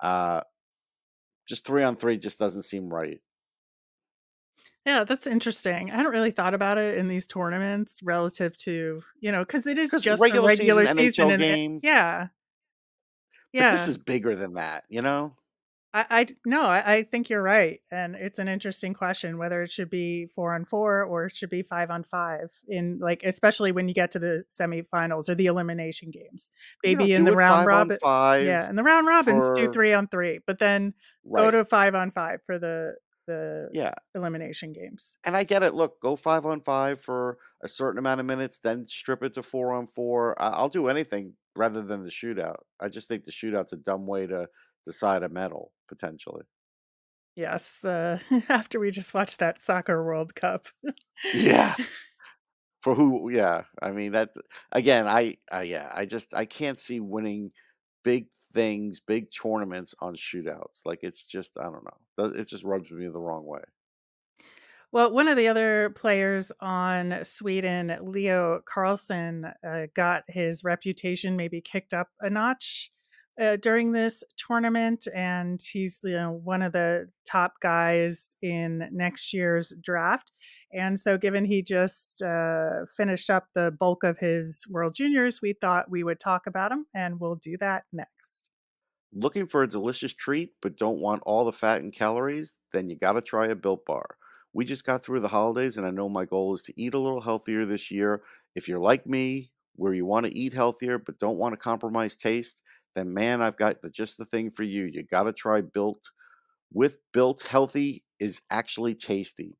Uh, 0.00 0.40
just 1.48 1.66
three 1.66 1.82
on 1.82 1.96
three 1.96 2.18
just 2.18 2.38
doesn't 2.38 2.62
seem 2.62 2.88
right. 2.88 3.20
Yeah, 4.86 5.04
that's 5.04 5.26
interesting. 5.26 5.90
I 5.90 5.96
hadn't 5.96 6.12
really 6.12 6.30
thought 6.30 6.54
about 6.54 6.78
it 6.78 6.98
in 6.98 7.08
these 7.08 7.26
tournaments 7.26 8.00
relative 8.02 8.56
to, 8.58 9.02
you 9.20 9.32
know, 9.32 9.40
because 9.40 9.66
it 9.66 9.78
is 9.78 9.96
just 9.98 10.06
a 10.06 10.22
regular 10.22 10.50
season 10.50 10.86
season 10.88 11.28
NHL 11.28 11.34
and 11.34 11.40
game, 11.40 11.80
yeah, 11.82 12.28
but 13.52 13.70
this 13.70 13.88
is 13.88 13.96
bigger 13.96 14.34
than 14.36 14.54
that, 14.54 14.84
you 14.88 15.00
know? 15.02 15.36
I 15.96 16.26
no, 16.44 16.64
I 16.66 16.94
I 16.94 17.02
think 17.04 17.30
you're 17.30 17.40
right, 17.40 17.80
and 17.88 18.16
it's 18.16 18.40
an 18.40 18.48
interesting 18.48 18.94
question 18.94 19.38
whether 19.38 19.62
it 19.62 19.70
should 19.70 19.90
be 19.90 20.26
4 20.26 20.54
on 20.54 20.64
4 20.64 21.04
or 21.04 21.26
it 21.26 21.36
should 21.36 21.50
be 21.50 21.62
5 21.62 21.88
on 21.88 22.02
5 22.02 22.50
in, 22.66 22.98
like 22.98 23.22
especially 23.22 23.70
when 23.70 23.86
you 23.86 23.94
get 23.94 24.10
to 24.10 24.18
the 24.18 24.44
semifinals 24.50 25.28
or 25.28 25.36
the 25.36 25.46
elimination 25.46 26.10
games. 26.10 26.50
You 26.82 26.96
know, 26.96 26.98
Maybe 26.98 27.14
in 27.14 27.24
the 27.24 27.32
round 27.36 27.60
5 27.60 27.60
on 27.60 27.66
robin 27.66 27.98
yeah, 28.44 28.62
5 28.62 28.70
in 28.70 28.76
the 28.76 28.82
round 28.82 29.06
robins, 29.06 29.52
do 29.52 29.70
3 29.70 29.92
on 29.92 30.08
3, 30.08 30.40
but 30.46 30.58
then 30.58 30.94
go 31.32 31.52
to 31.52 31.64
5 31.64 31.94
on 31.94 32.10
5 32.10 32.42
for 32.42 32.58
the 32.58 32.96
the 33.26 33.70
Yeah. 33.70 33.94
elimination 34.14 34.72
games. 34.72 35.16
And 35.24 35.36
I 35.36 35.44
get 35.44 35.62
it, 35.62 35.74
look, 35.74 36.00
go 36.00 36.16
5 36.16 36.44
on 36.44 36.60
5 36.60 37.00
for 37.00 37.38
a 37.62 37.68
certain 37.68 37.98
amount 37.98 38.20
of 38.20 38.26
minutes, 38.26 38.58
then 38.58 38.86
strip 38.86 39.22
it 39.22 39.32
to 39.34 39.42
4 39.42 39.72
on 39.72 39.86
4. 39.86 40.40
I 40.40 40.48
I'll 40.50 40.68
do 40.68 40.88
anything 40.88 41.36
rather 41.56 41.82
than 41.82 42.02
the 42.02 42.10
shootout. 42.10 42.56
I 42.80 42.88
just 42.88 43.08
think 43.08 43.24
the 43.24 43.30
shootout's 43.32 43.72
a 43.72 43.76
dumb 43.78 44.06
way 44.06 44.26
to 44.26 44.48
decide 44.84 45.22
a 45.22 45.28
medal, 45.30 45.72
potentially. 45.88 46.44
Yes, 47.36 47.84
uh, 47.84 48.18
after 48.48 48.78
we 48.78 48.90
just 48.90 49.12
watched 49.14 49.38
that 49.40 49.60
soccer 49.60 50.04
World 50.04 50.34
Cup. 50.34 50.66
Yeah. 51.32 51.76
For 52.82 52.94
who 52.94 53.30
yeah, 53.30 53.64
I 53.80 53.92
mean, 53.92 54.12
that 54.12 54.30
again, 54.70 55.06
I 55.08 55.36
I 55.50 55.62
yeah, 55.62 55.90
I 55.94 56.04
just 56.04 56.34
I 56.34 56.44
can't 56.44 56.78
see 56.78 57.00
winning 57.00 57.52
big 58.04 58.30
things, 58.32 59.00
big 59.00 59.30
tournaments 59.32 59.94
on 60.00 60.14
shootouts, 60.14 60.86
like, 60.86 61.00
it's 61.02 61.26
just 61.26 61.58
I 61.58 61.64
don't 61.64 61.84
know, 61.84 62.26
it 62.38 62.48
just 62.48 62.64
rubs 62.64 62.90
me 62.92 63.08
the 63.08 63.20
wrong 63.20 63.46
way. 63.46 63.62
Well, 64.92 65.12
one 65.12 65.26
of 65.26 65.36
the 65.36 65.48
other 65.48 65.90
players 65.90 66.52
on 66.60 67.24
Sweden, 67.24 67.96
Leo 68.00 68.60
Carlsson, 68.60 69.52
uh, 69.66 69.88
got 69.94 70.22
his 70.28 70.62
reputation 70.62 71.36
maybe 71.36 71.60
kicked 71.60 71.92
up 71.92 72.10
a 72.20 72.30
notch, 72.30 72.92
uh, 73.40 73.56
during 73.56 73.92
this 73.92 74.22
tournament, 74.36 75.06
and 75.14 75.60
he's, 75.60 76.00
you 76.04 76.12
know, 76.12 76.30
one 76.30 76.62
of 76.62 76.72
the 76.72 77.10
top 77.24 77.54
guys 77.60 78.36
in 78.42 78.88
next 78.92 79.32
year's 79.32 79.72
draft, 79.80 80.30
and 80.72 80.98
so 81.00 81.18
given 81.18 81.44
he 81.44 81.62
just, 81.62 82.22
uh, 82.22 82.86
finished 82.96 83.30
up 83.30 83.48
the 83.54 83.70
bulk 83.70 84.04
of 84.04 84.18
his 84.18 84.66
World 84.68 84.94
Juniors, 84.94 85.40
we 85.42 85.52
thought 85.52 85.90
we 85.90 86.04
would 86.04 86.20
talk 86.20 86.46
about 86.46 86.72
him, 86.72 86.86
and 86.94 87.20
we'll 87.20 87.36
do 87.36 87.56
that 87.58 87.84
next. 87.92 88.50
Looking 89.12 89.46
for 89.46 89.62
a 89.62 89.68
delicious 89.68 90.12
treat 90.12 90.54
but 90.60 90.76
don't 90.76 90.98
want 90.98 91.22
all 91.24 91.44
the 91.44 91.52
fat 91.52 91.80
and 91.80 91.92
calories? 91.92 92.58
Then 92.72 92.88
you 92.88 92.96
gotta 92.96 93.20
try 93.20 93.46
a 93.46 93.54
Built 93.54 93.86
Bar. 93.86 94.16
We 94.52 94.64
just 94.64 94.84
got 94.84 95.02
through 95.02 95.20
the 95.20 95.28
holidays, 95.28 95.76
and 95.76 95.86
I 95.86 95.90
know 95.90 96.08
my 96.08 96.24
goal 96.24 96.54
is 96.54 96.62
to 96.62 96.80
eat 96.80 96.94
a 96.94 96.98
little 96.98 97.20
healthier 97.20 97.64
this 97.64 97.90
year. 97.90 98.22
If 98.54 98.68
you're 98.68 98.78
like 98.80 99.06
me, 99.06 99.52
where 99.76 99.94
you 99.94 100.04
wanna 100.04 100.30
eat 100.32 100.52
healthier 100.52 100.98
but 100.98 101.18
don't 101.18 101.38
wanna 101.38 101.56
compromise 101.56 102.16
taste, 102.16 102.62
then 102.94 103.12
man, 103.14 103.42
I've 103.42 103.56
got 103.56 103.82
the 103.82 103.90
just 103.90 104.18
the 104.18 104.24
thing 104.24 104.50
for 104.50 104.62
you. 104.62 104.84
You 104.84 105.02
gotta 105.02 105.32
try 105.32 105.60
Built. 105.60 106.10
With 106.72 106.98
Built, 107.12 107.44
healthy 107.44 108.04
is 108.20 108.42
actually 108.50 108.94
tasty. 108.94 109.56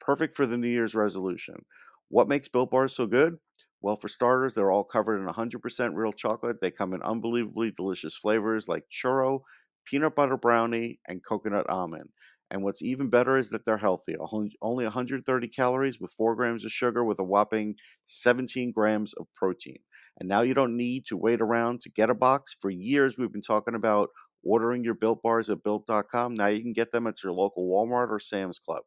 Perfect 0.00 0.36
for 0.36 0.46
the 0.46 0.58
New 0.58 0.68
Year's 0.68 0.94
resolution. 0.94 1.64
What 2.08 2.28
makes 2.28 2.48
Built 2.48 2.70
Bars 2.70 2.94
so 2.94 3.06
good? 3.06 3.38
Well, 3.80 3.96
for 3.96 4.08
starters, 4.08 4.54
they're 4.54 4.70
all 4.70 4.84
covered 4.84 5.20
in 5.20 5.26
100% 5.26 5.94
real 5.94 6.12
chocolate. 6.12 6.60
They 6.60 6.70
come 6.70 6.94
in 6.94 7.02
unbelievably 7.02 7.72
delicious 7.72 8.16
flavors 8.16 8.68
like 8.68 8.84
churro, 8.90 9.40
peanut 9.84 10.14
butter 10.14 10.36
brownie, 10.36 11.00
and 11.06 11.24
coconut 11.24 11.68
almond. 11.70 12.10
And 12.50 12.62
what's 12.62 12.82
even 12.82 13.10
better 13.10 13.36
is 13.36 13.50
that 13.50 13.64
they're 13.64 13.76
healthy, 13.76 14.16
only 14.62 14.84
130 14.84 15.48
calories 15.48 16.00
with 16.00 16.12
4 16.12 16.34
grams 16.34 16.64
of 16.64 16.72
sugar 16.72 17.04
with 17.04 17.18
a 17.18 17.24
whopping 17.24 17.76
17 18.04 18.72
grams 18.72 19.12
of 19.14 19.26
protein. 19.34 19.78
And 20.18 20.28
now 20.28 20.40
you 20.40 20.54
don't 20.54 20.76
need 20.76 21.04
to 21.06 21.16
wait 21.16 21.40
around 21.40 21.80
to 21.82 21.90
get 21.90 22.10
a 22.10 22.14
box. 22.14 22.56
For 22.58 22.70
years, 22.70 23.18
we've 23.18 23.32
been 23.32 23.42
talking 23.42 23.74
about 23.74 24.08
ordering 24.42 24.84
your 24.84 24.94
Built 24.94 25.22
Bars 25.22 25.50
at 25.50 25.62
Built.com. 25.62 26.34
Now 26.34 26.46
you 26.46 26.62
can 26.62 26.72
get 26.72 26.90
them 26.90 27.06
at 27.06 27.22
your 27.22 27.32
local 27.32 27.68
Walmart 27.68 28.08
or 28.10 28.18
Sam's 28.18 28.58
Club. 28.58 28.82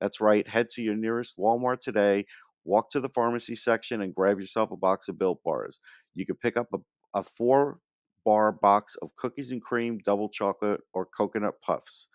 That's 0.00 0.20
right, 0.20 0.48
head 0.48 0.68
to 0.70 0.82
your 0.82 0.96
nearest 0.96 1.36
Walmart 1.38 1.80
today, 1.80 2.24
walk 2.64 2.90
to 2.90 3.00
the 3.00 3.08
pharmacy 3.08 3.54
section, 3.54 4.00
and 4.00 4.14
grab 4.14 4.40
yourself 4.40 4.70
a 4.70 4.76
box 4.76 5.08
of 5.08 5.18
Built 5.18 5.42
Bars. 5.44 5.78
You 6.14 6.24
could 6.24 6.40
pick 6.40 6.56
up 6.56 6.68
a 6.72 6.78
a 7.14 7.22
4-bar 7.22 8.52
box 8.52 8.96
of 9.02 9.14
cookies 9.16 9.52
and 9.52 9.62
cream, 9.62 9.98
double 10.04 10.28
chocolate, 10.28 10.80
or 10.92 11.06
coconut 11.06 11.54
puffs. 11.64 12.08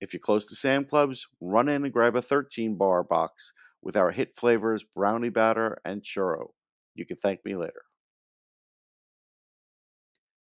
If 0.00 0.12
you're 0.12 0.20
close 0.20 0.44
to 0.46 0.54
Sam 0.54 0.84
Clubs, 0.84 1.26
run 1.40 1.68
in 1.68 1.84
and 1.84 1.92
grab 1.92 2.16
a 2.16 2.20
13-bar 2.20 3.04
box 3.04 3.52
with 3.82 3.96
our 3.96 4.10
hit 4.10 4.32
flavors, 4.32 4.84
brownie 4.84 5.30
batter 5.30 5.78
and 5.84 6.02
churro. 6.02 6.48
You 6.94 7.06
can 7.06 7.16
thank 7.16 7.44
me 7.44 7.54
later. 7.54 7.82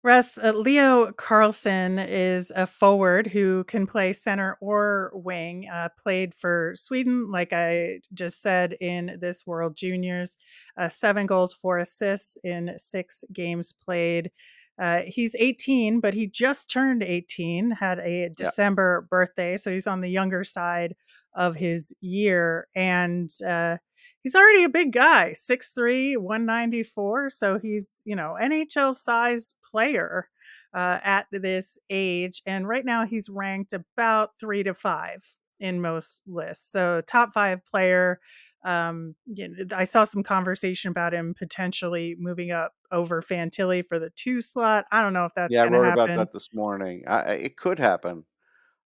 Russ, 0.05 0.37
uh, 0.37 0.53
Leo 0.53 1.13
Carlsson 1.13 1.99
is 1.99 2.53
a 2.55 2.67
forward 2.67 3.29
who 3.29 3.65
can 3.65 3.87
play 3.87 4.13
center 4.13 4.59
or 4.61 5.11
wing, 5.15 5.67
uh, 5.73 5.89
played 5.97 6.35
for 6.35 6.75
Sweden, 6.77 7.31
like 7.31 7.55
I 7.55 8.01
just 8.13 8.43
said, 8.43 8.77
in 8.83 9.17
this 9.19 9.47
World 9.47 9.77
Juniors, 9.77 10.37
uh, 10.77 10.91
7 10.91 11.25
goals, 11.25 11.55
4 11.55 11.79
assists 11.79 12.37
in 12.45 12.75
6 12.77 13.25
games 13.33 13.73
played. 13.73 14.31
Uh, 14.79 15.03
he's 15.07 15.35
18, 15.39 16.01
but 16.01 16.15
he 16.15 16.27
just 16.27 16.71
turned 16.71 17.03
18, 17.03 17.71
had 17.73 17.99
a 18.01 18.29
Yeah. 18.39 18.51
December 18.53 19.07
birthday, 19.11 19.57
so 19.57 19.71
he's 19.71 19.87
on 19.87 20.01
the 20.01 20.11
younger 20.11 20.45
side 20.45 20.97
of 21.35 21.57
his 21.57 21.93
year, 22.01 22.69
and, 22.75 23.31
uh, 23.47 23.79
he's 24.23 24.35
already 24.35 24.65
a 24.65 24.69
big 24.69 24.93
guy, 24.93 25.33
6'3", 25.33 26.17
194, 26.17 27.31
so 27.31 27.59
he's, 27.59 27.93
you 28.05 28.17
know, 28.17 28.37
NHL 28.41 28.95
size 28.95 29.55
player, 29.71 30.29
uh, 30.75 30.99
at 31.05 31.27
this 31.31 31.79
age, 31.91 32.43
and 32.47 32.67
right 32.69 32.85
now 32.85 33.07
he's 33.07 33.29
ranked 33.29 33.73
about 33.73 34.33
3 34.41 34.63
to 34.65 34.75
5 34.75 35.25
in 35.61 35.81
most 35.81 36.23
lists, 36.27 36.71
so 36.71 37.01
top 37.03 37.33
5 37.33 37.65
player, 37.67 38.21
um, 38.65 39.17
y 39.27 39.45
n 39.45 39.69
I 39.73 39.85
saw 39.85 40.05
some 40.05 40.23
conversation 40.23 40.91
about 40.91 41.15
him 41.15 41.35
potentially 41.35 42.17
moving 42.19 42.51
up 42.53 42.75
over 42.93 43.23
Fantilli 43.23 43.85
for 43.87 43.99
the 43.99 44.11
2 44.11 44.41
slot. 44.43 44.87
I 44.93 45.03
don't 45.03 45.13
know 45.15 45.27
if 45.27 45.35
that's 45.35 45.57
Yeah, 45.57 45.63
I 45.63 45.65
wrote 45.67 45.89
about 45.89 46.15
that 46.15 46.33
this 46.33 46.49
morning. 46.55 47.05
I 47.07 47.35
it 47.35 47.57
could 47.57 47.79
happen. 47.79 48.25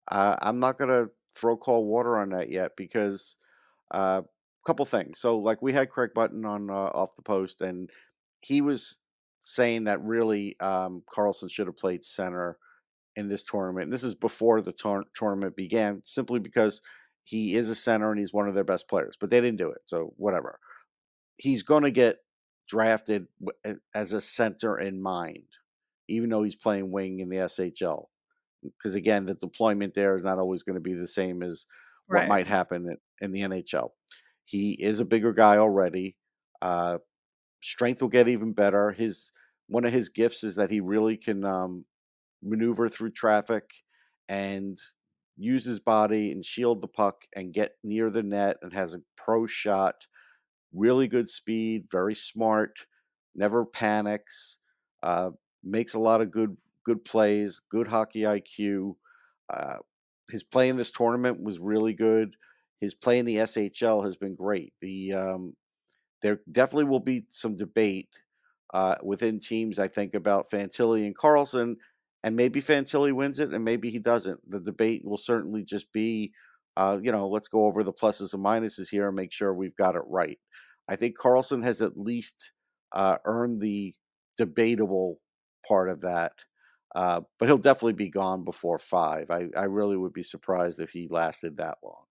Uh, 0.09 0.37
I'm 0.43 0.61
not 0.61 0.79
gonna 0.79 1.09
throw 1.35 1.57
cold 1.57 1.87
water 1.89 2.19
on 2.19 2.31
that 2.31 2.51
yet 2.51 2.73
because, 2.77 3.37
uh, 3.93 4.23
couple 4.67 4.85
things. 4.87 5.19
So, 5.21 5.39
like, 5.39 5.63
we 5.63 5.73
had 5.75 5.91
Craig 5.91 6.13
Button 6.15 6.45
on, 6.47 6.71
uh, 6.71 6.75
Off 6.75 7.17
the 7.17 7.23
Post, 7.23 7.63
and 7.63 7.91
he 8.41 8.61
was 8.63 8.99
saying 9.41 9.85
that 9.85 10.03
really, 10.03 10.59
um, 10.61 11.03
Carlsson 11.11 11.51
should 11.51 11.69
have 11.69 11.77
played 11.79 12.05
center 12.05 12.59
in 13.17 13.29
this 13.29 13.45
tournament, 13.45 13.85
and 13.85 13.93
this 13.93 14.05
is 14.05 14.15
before 14.15 14.61
the 14.63 14.73
tour 14.73 15.05
tournament 15.15 15.57
began, 15.57 16.03
simply 16.05 16.41
because 16.41 16.83
he 17.29 17.55
is 17.55 17.69
a 17.69 17.75
center 17.75 18.11
and 18.11 18.19
he's 18.19 18.33
one 18.33 18.49
of 18.49 18.55
their 18.55 18.65
best 18.65 18.89
players, 18.89 19.17
but 19.21 19.31
they 19.31 19.41
didn't 19.41 19.59
do 19.59 19.71
it, 19.71 19.83
so 19.87 20.15
whatever. 20.17 20.59
He's 21.37 21.63
gonna 21.63 21.91
get 21.91 22.19
drafted 22.69 23.27
as 23.95 24.13
a 24.13 24.21
center 24.21 24.79
in 24.79 25.01
mind, 25.03 25.59
even 26.09 26.31
though 26.31 26.43
he's 26.43 26.57
playing 26.57 26.91
wing 26.91 27.21
in 27.21 27.29
the 27.29 27.37
SHL. 27.41 28.07
Because 28.63 28.95
again, 28.95 29.27
the 29.27 29.35
deployment 29.35 29.95
there 29.95 30.15
is 30.15 30.23
not 30.25 30.39
always 30.39 30.63
gonna 30.63 30.81
be 30.81 30.95
the 30.95 31.07
same 31.07 31.43
as 31.43 31.67
what 32.07 32.21
might 32.29 32.47
happen 32.47 32.87
in 32.89 32.97
in 33.21 33.33
the 33.33 33.43
NHL. 33.43 33.91
He 34.45 34.73
is 34.73 35.01
a 35.01 35.05
bigger 35.05 35.33
guy 35.33 35.59
already, 35.59 36.17
uh, 36.63 36.99
strength 37.61 38.01
will 38.01 38.09
get 38.09 38.29
even 38.29 38.53
better. 38.53 38.93
His 38.93 39.33
one 39.69 39.85
of 39.85 39.93
his 39.93 40.09
gifts 40.09 40.43
is 40.45 40.55
that 40.57 40.71
he 40.71 40.81
really 40.81 41.17
can, 41.17 41.45
um, 41.45 41.85
maneuver 42.43 42.89
through 42.89 43.11
traffic 43.11 43.71
and 44.29 44.79
use 45.39 45.65
his 45.65 45.81
body 45.81 46.33
and 46.33 46.45
shield 46.45 46.83
the 46.83 46.89
puck 46.89 47.25
and 47.35 47.55
get 47.55 47.77
near 47.85 48.11
the 48.11 48.23
net 48.23 48.59
and 48.63 48.73
has 48.73 48.95
a 48.95 49.03
pro 49.17 49.47
shot, 49.47 50.07
really 50.73 51.09
good 51.09 51.29
speed, 51.29 51.85
very 51.91 52.15
smart, 52.15 52.87
never 53.35 53.65
panics, 53.65 54.59
uh, 55.03 55.31
makes 55.63 55.95
a 55.95 55.99
lot 55.99 56.21
of 56.21 56.31
good 56.31 56.57
good 56.85 57.05
plays, 57.05 57.61
good 57.71 57.87
hockey 57.87 58.23
IQ. 58.23 58.97
Uh, 59.51 59.77
his 60.31 60.43
play 60.43 60.69
in 60.69 60.77
this 60.77 60.91
tournament 60.91 61.43
was 61.43 61.59
really 61.59 61.95
good. 61.95 62.37
His 62.81 62.95
play 62.95 63.19
in 63.19 63.27
the 63.27 63.37
SHL 63.37 64.05
has 64.05 64.17
been 64.17 64.35
great. 64.35 64.73
The, 64.81 65.15
um 65.15 65.55
there 66.21 66.41
definitely 66.51 66.85
will 66.85 67.01
be 67.01 67.27
some 67.31 67.57
debate, 67.57 68.09
uh, 68.75 68.97
within 69.03 69.39
teams, 69.39 69.79
I 69.79 69.89
think, 69.89 70.15
about 70.15 70.51
Fantilli 70.51 71.07
and 71.07 71.17
Carlsson, 71.17 71.77
and 72.29 72.37
maybe 72.37 72.61
Fantilli 72.61 73.11
wins 73.15 73.39
it 73.39 73.55
and 73.55 73.65
maybe 73.65 73.89
he 73.89 73.99
doesn't. 73.99 74.39
The 74.51 74.61
debate 74.61 75.03
will 75.03 75.17
certainly 75.17 75.65
just 75.65 75.91
be, 75.95 76.35
uh, 76.77 76.99
you 77.03 77.11
know, 77.11 77.27
let's 77.27 77.49
go 77.49 77.65
over 77.65 77.83
the 77.83 77.93
pluses 77.93 78.35
and 78.35 78.45
minuses 78.45 78.91
here 78.91 79.07
and 79.09 79.17
make 79.17 79.33
sure 79.33 79.55
we've 79.55 79.77
got 79.77 79.97
it 79.97 80.03
right. 80.07 80.39
I 80.91 80.97
think 80.97 81.17
Carlsson 81.19 81.65
has 81.65 81.81
at 81.81 81.97
least, 81.97 82.53
uh, 82.93 83.17
earned 83.25 83.61
the 83.63 83.95
debatable 84.37 85.21
part 85.67 85.89
of 85.89 86.03
that, 86.03 86.33
uh, 86.95 87.23
but 87.39 87.47
he'll 87.49 87.57
definitely 87.57 87.95
be 87.95 88.11
gone 88.11 88.45
before 88.45 88.79
5. 88.79 89.31
I 89.31 89.49
I 89.57 89.65
really 89.65 89.97
would 89.97 90.13
be 90.13 90.23
surprised 90.23 90.81
if 90.81 90.91
he 90.91 91.09
lasted 91.09 91.57
that 91.57 91.79
long. 91.83 92.08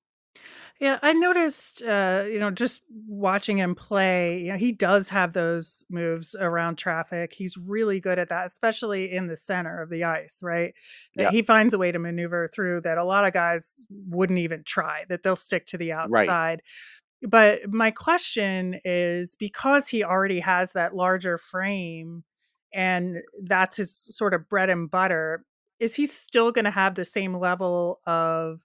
Yeah, 0.79 0.99
I 1.01 1.13
noticed, 1.13 1.81
uh, 1.81 2.25
you 2.29 2.39
know, 2.39 2.51
just 2.51 2.83
watching 3.07 3.57
him 3.57 3.73
play, 3.73 4.41
you 4.41 4.51
know, 4.51 4.57
he 4.57 4.71
does 4.71 5.09
have 5.09 5.33
those 5.33 5.83
moves 5.89 6.35
around 6.39 6.77
traffic. 6.77 7.33
He's 7.33 7.57
really 7.57 7.99
good 7.99 8.19
at 8.19 8.29
that, 8.29 8.45
especially 8.45 9.11
in 9.11 9.25
the 9.25 9.35
center 9.35 9.81
of 9.81 9.89
the 9.89 10.03
ice, 10.03 10.39
right? 10.43 10.75
That 11.15 11.23
Yeah, 11.23 11.31
he 11.31 11.41
finds 11.41 11.73
a 11.73 11.79
way 11.79 11.91
to 11.91 11.97
maneuver 11.97 12.47
through 12.47 12.81
that 12.81 12.99
a 12.99 13.03
lot 13.03 13.25
of 13.25 13.33
guys 13.33 13.87
wouldn't 13.89 14.37
even 14.37 14.63
try, 14.63 15.05
that 15.09 15.23
they'll 15.23 15.35
stick 15.35 15.65
to 15.67 15.77
the 15.79 15.93
right. 15.93 16.29
outside. 16.29 16.61
But 17.23 17.71
my 17.71 17.89
question 17.89 18.79
is 18.85 19.33
because 19.33 19.87
he 19.87 20.03
already 20.03 20.41
has 20.41 20.73
that 20.73 20.95
larger 20.95 21.39
frame 21.39 22.23
and 22.71 23.17
that's 23.41 23.77
his 23.77 23.95
sort 23.95 24.35
of 24.35 24.47
bread 24.47 24.69
and 24.69 24.91
butter, 24.91 25.43
is 25.79 25.95
he 25.95 26.05
still 26.05 26.51
going 26.51 26.65
to 26.65 26.71
have 26.71 26.93
the 26.93 27.05
same 27.05 27.35
level 27.35 27.99
of 28.05 28.61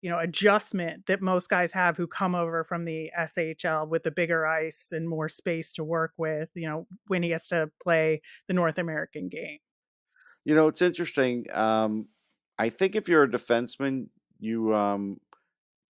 you 0.00 0.10
know, 0.10 0.18
adjustment 0.18 1.06
that 1.06 1.20
most 1.20 1.48
guys 1.48 1.72
have 1.72 1.96
who 1.96 2.06
come 2.06 2.34
over 2.34 2.62
from 2.62 2.84
the 2.84 3.10
SHL 3.18 3.88
with 3.88 4.04
the 4.04 4.10
bigger 4.10 4.46
ice 4.46 4.92
and 4.92 5.08
more 5.08 5.28
space 5.28 5.72
to 5.72 5.84
work 5.84 6.12
with, 6.16 6.50
you 6.54 6.68
know, 6.68 6.86
when 7.08 7.22
he 7.22 7.30
has 7.30 7.48
to 7.48 7.70
play 7.82 8.22
the 8.46 8.54
North 8.54 8.78
American 8.78 9.28
game. 9.28 9.58
You 10.44 10.54
know, 10.54 10.68
it's 10.68 10.82
interesting. 10.82 11.46
Um, 11.52 12.08
I 12.58 12.68
think 12.68 12.96
if 12.96 13.08
you're 13.08 13.24
a 13.24 13.30
defenseman, 13.30 14.06
you 14.38 14.74
um, 14.74 15.18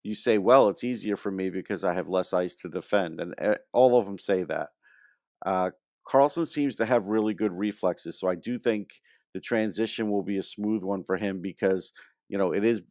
you 0.03 0.13
say, 0.13 0.37
"Well, 0.37 0.69
it's 0.69 0.83
easier 0.83 1.15
for 1.15 1.31
me 1.31 1.49
because 1.49 1.83
I 1.83 1.93
have 1.93 2.07
less 2.07 2.31
ice 2.31 2.55
to 2.57 2.69
defend," 2.69 3.19
and 3.19 3.33
eh, 3.39 3.55
all 3.73 3.97
of 3.97 4.05
them 4.05 4.19
say 4.19 4.43
that. 4.43 4.69
Uh, 5.45 5.71
Carlsson 6.07 6.45
seems 6.47 6.75
to 6.77 6.85
have 6.85 7.07
really 7.07 7.33
good 7.33 7.51
reflexes, 7.51 8.19
so 8.19 8.27
I 8.27 8.35
do 8.35 8.57
think 8.57 8.91
the 9.33 9.39
transition 9.41 10.09
will 10.09 10.23
be 10.23 10.37
a 10.37 10.43
smooth 10.43 10.83
one 10.83 11.03
for 11.03 11.17
him 11.17 11.41
because 11.41 11.91
you 12.29 12.37
know 12.37 12.53
it 12.53 12.63
is 12.63 12.81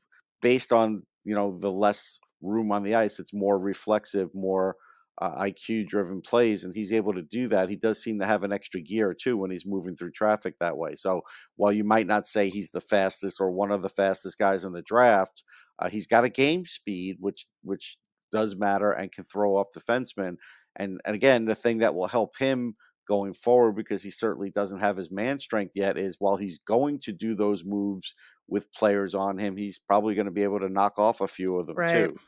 based 0.42 0.72
on 0.72 1.02
you 1.24 1.34
know 1.34 1.56
the 1.58 1.70
less 1.70 2.18
room 2.42 2.72
on 2.72 2.82
the 2.82 2.94
ice. 2.94 3.18
It's 3.20 3.34
more 3.34 3.58
reflexive, 3.58 4.30
more 4.34 4.76
uh, 5.20 5.42
IQ 5.42 5.86
driven 5.86 6.20
plays, 6.20 6.64
and 6.64 6.74
he's 6.74 6.92
able 6.92 7.14
to 7.14 7.22
do 7.22 7.48
that. 7.48 7.68
He 7.68 7.76
does 7.76 8.02
seem 8.02 8.18
to 8.20 8.26
have 8.26 8.42
an 8.42 8.52
extra 8.52 8.80
gear 8.80 9.14
too 9.14 9.36
when 9.36 9.50
he's 9.50 9.66
moving 9.66 9.96
through 9.96 10.12
traffic 10.12 10.56
that 10.60 10.76
way. 10.76 10.94
So 10.96 11.22
while 11.56 11.72
you 11.72 11.84
might 11.84 12.06
not 12.06 12.26
say 12.26 12.48
he's 12.48 12.70
the 12.70 12.80
fastest 12.80 13.40
or 13.40 13.50
one 13.50 13.70
of 13.70 13.82
the 13.82 13.88
fastest 13.88 14.38
guys 14.38 14.64
in 14.64 14.72
the 14.72 14.82
draft, 14.82 15.42
uh, 15.78 15.88
he's 15.88 16.06
got 16.06 16.24
a 16.24 16.28
game 16.28 16.66
speed 16.66 17.16
which 17.20 17.46
which 17.62 17.96
does 18.32 18.56
matter 18.56 18.90
and 18.90 19.12
can 19.12 19.24
throw 19.24 19.56
off 19.56 19.68
defensemen 19.76 20.36
and 20.76 21.00
and 21.04 21.14
again, 21.14 21.44
the 21.44 21.54
thing 21.54 21.78
that 21.78 21.94
will 21.94 22.06
help 22.08 22.36
him 22.38 22.74
going 23.04 23.34
forward 23.34 23.72
because 23.74 24.02
he 24.02 24.10
certainly 24.10 24.50
doesn't 24.50 24.80
have 24.80 24.96
his 24.96 25.10
man 25.10 25.38
strength 25.38 25.72
yet 25.76 25.96
is 25.98 26.16
while 26.18 26.36
he's 26.36 26.58
going 26.58 26.98
to 27.00 27.12
do 27.12 27.34
those 27.34 27.64
moves 27.64 28.14
with 28.48 28.72
players 28.72 29.14
on 29.14 29.38
him, 29.38 29.56
he's 29.56 29.78
probably 29.78 30.14
going 30.14 30.26
to 30.26 30.32
be 30.32 30.42
able 30.42 30.60
to 30.60 30.68
knock 30.68 30.98
off 30.98 31.20
a 31.20 31.28
few 31.28 31.56
of 31.58 31.66
them 31.66 31.78
Right. 31.78 31.84
too. 31.86 32.20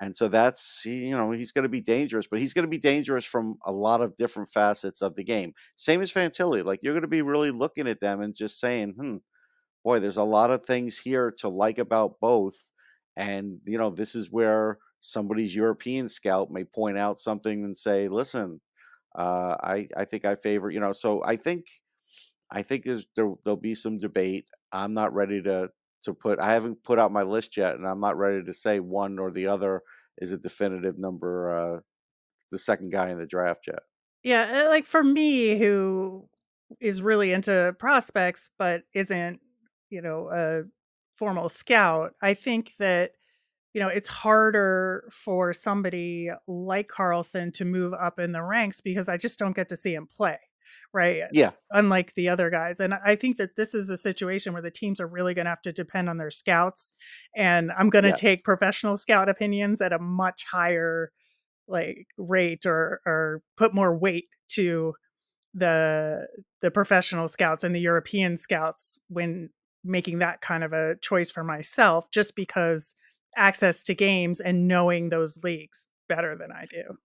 And 0.00 0.16
so 0.16 0.28
that's 0.28 0.84
you 0.86 1.10
know 1.10 1.30
he's 1.30 1.52
going 1.52 1.64
to 1.64 1.68
be 1.68 1.82
dangerous, 1.82 2.26
but 2.26 2.40
he's 2.40 2.54
going 2.54 2.64
to 2.64 2.70
be 2.70 2.78
dangerous 2.78 3.24
from 3.26 3.58
a 3.66 3.72
lot 3.72 4.00
of 4.00 4.16
different 4.16 4.50
facets 4.50 5.02
of 5.02 5.14
the 5.14 5.24
game. 5.24 5.52
Same 5.76 6.00
as 6.00 6.12
Fantilli, 6.12 6.64
like 6.64 6.80
you're 6.82 6.94
going 6.94 7.02
to 7.02 7.08
be 7.08 7.22
really 7.22 7.50
looking 7.50 7.86
at 7.86 8.00
them 8.00 8.20
and 8.22 8.34
just 8.34 8.58
saying, 8.58 8.94
"Hmm, 8.94 9.16
boy, 9.84 9.98
there's 10.00 10.16
a 10.16 10.24
lot 10.24 10.50
of 10.50 10.64
things 10.64 10.98
here 10.98 11.30
to 11.38 11.48
like 11.48 11.78
about 11.78 12.20
both. 12.20 12.72
And, 13.16 13.60
you 13.66 13.78
know, 13.78 13.90
this 13.90 14.14
is 14.14 14.30
where 14.30 14.78
somebody's 15.00 15.54
European 15.54 16.08
scout 16.08 16.50
may 16.50 16.64
point 16.64 16.98
out 16.98 17.20
something 17.20 17.64
and 17.64 17.76
say, 17.76 18.08
listen, 18.08 18.60
uh, 19.14 19.56
I, 19.62 19.88
I 19.96 20.04
think 20.04 20.24
I 20.24 20.34
favor, 20.34 20.70
you 20.70 20.80
know, 20.80 20.92
so 20.92 21.22
I 21.24 21.36
think, 21.36 21.66
I 22.50 22.62
think 22.62 22.84
there's, 22.84 23.06
there, 23.16 23.32
there'll 23.44 23.56
be 23.56 23.74
some 23.74 23.98
debate. 23.98 24.46
I'm 24.72 24.94
not 24.94 25.14
ready 25.14 25.42
to, 25.42 25.70
to 26.04 26.14
put, 26.14 26.38
I 26.38 26.52
haven't 26.52 26.82
put 26.82 26.98
out 26.98 27.12
my 27.12 27.22
list 27.22 27.56
yet 27.56 27.74
and 27.74 27.86
I'm 27.86 28.00
not 28.00 28.16
ready 28.16 28.42
to 28.42 28.52
say 28.52 28.80
one 28.80 29.18
or 29.18 29.30
the 29.30 29.46
other 29.46 29.82
is 30.18 30.32
a 30.32 30.38
definitive 30.38 30.98
number, 30.98 31.50
uh, 31.50 31.80
the 32.50 32.58
second 32.58 32.90
guy 32.90 33.10
in 33.10 33.18
the 33.18 33.26
draft 33.26 33.66
yet. 33.66 33.80
Yeah, 34.22 34.64
uh, 34.64 34.68
like 34.68 34.84
for 34.84 35.02
me 35.02 35.58
who 35.58 36.28
is 36.80 37.02
really 37.02 37.32
into 37.32 37.74
prospects 37.78 38.50
but 38.58 38.82
isn't, 38.94 39.40
you 39.88 40.02
know, 40.02 40.28
a 40.32 40.62
formal 41.14 41.48
scout, 41.48 42.14
I 42.22 42.34
think 42.34 42.76
that 42.78 43.12
you 43.72 43.80
know, 43.80 43.88
it's 43.88 44.08
harder 44.08 45.08
for 45.12 45.52
somebody 45.52 46.30
like 46.48 46.88
Carlsson 46.88 47.52
to 47.54 47.64
move 47.64 47.92
up 47.94 48.18
in 48.18 48.32
the 48.32 48.42
ranks 48.42 48.80
because 48.80 49.08
I 49.08 49.16
just 49.16 49.38
don't 49.38 49.54
get 49.54 49.68
to 49.68 49.76
see 49.76 49.94
him 49.94 50.06
play, 50.06 50.38
right? 50.92 51.22
Yeah. 51.32 51.52
Unlike 51.70 52.14
the 52.14 52.28
other 52.28 52.50
guys. 52.50 52.80
And 52.80 52.94
I 52.94 53.14
think 53.14 53.36
that 53.36 53.56
this 53.56 53.74
is 53.74 53.88
a 53.88 53.96
situation 53.96 54.52
where 54.52 54.62
the 54.62 54.70
teams 54.70 55.00
are 55.00 55.06
really 55.06 55.34
going 55.34 55.44
to 55.44 55.50
have 55.50 55.62
to 55.62 55.72
depend 55.72 56.08
on 56.08 56.18
their 56.18 56.32
scouts. 56.32 56.92
And 57.36 57.70
I'm 57.78 57.90
going 57.90 58.04
to 58.04 58.16
take 58.16 58.42
professional 58.42 58.96
scout 58.96 59.28
opinions 59.28 59.80
at 59.80 59.92
a 59.92 59.98
much 59.98 60.46
higher 60.50 61.12
like 61.68 62.08
rate 62.18 62.66
or 62.66 63.00
or 63.06 63.42
put 63.56 63.72
more 63.72 63.96
weight 63.96 64.26
to 64.48 64.94
the 65.54 66.26
the 66.60 66.70
professional 66.70 67.28
scouts 67.28 67.62
and 67.62 67.74
the 67.74 67.80
European 67.80 68.36
scouts 68.36 68.98
when 69.08 69.50
making 69.84 70.18
that 70.18 70.40
kind 70.40 70.62
of 70.62 70.72
a 70.72 70.96
choice 71.00 71.30
for 71.30 71.42
myself 71.42 72.10
just 72.10 72.36
because 72.36 72.94
access 73.36 73.82
to 73.84 73.94
games 73.94 74.40
and 74.40 74.68
knowing 74.68 75.08
those 75.10 75.42
leagues 75.44 75.86
better 76.08 76.36
than 76.36 76.52
I 76.52 76.66
do. 76.66 76.98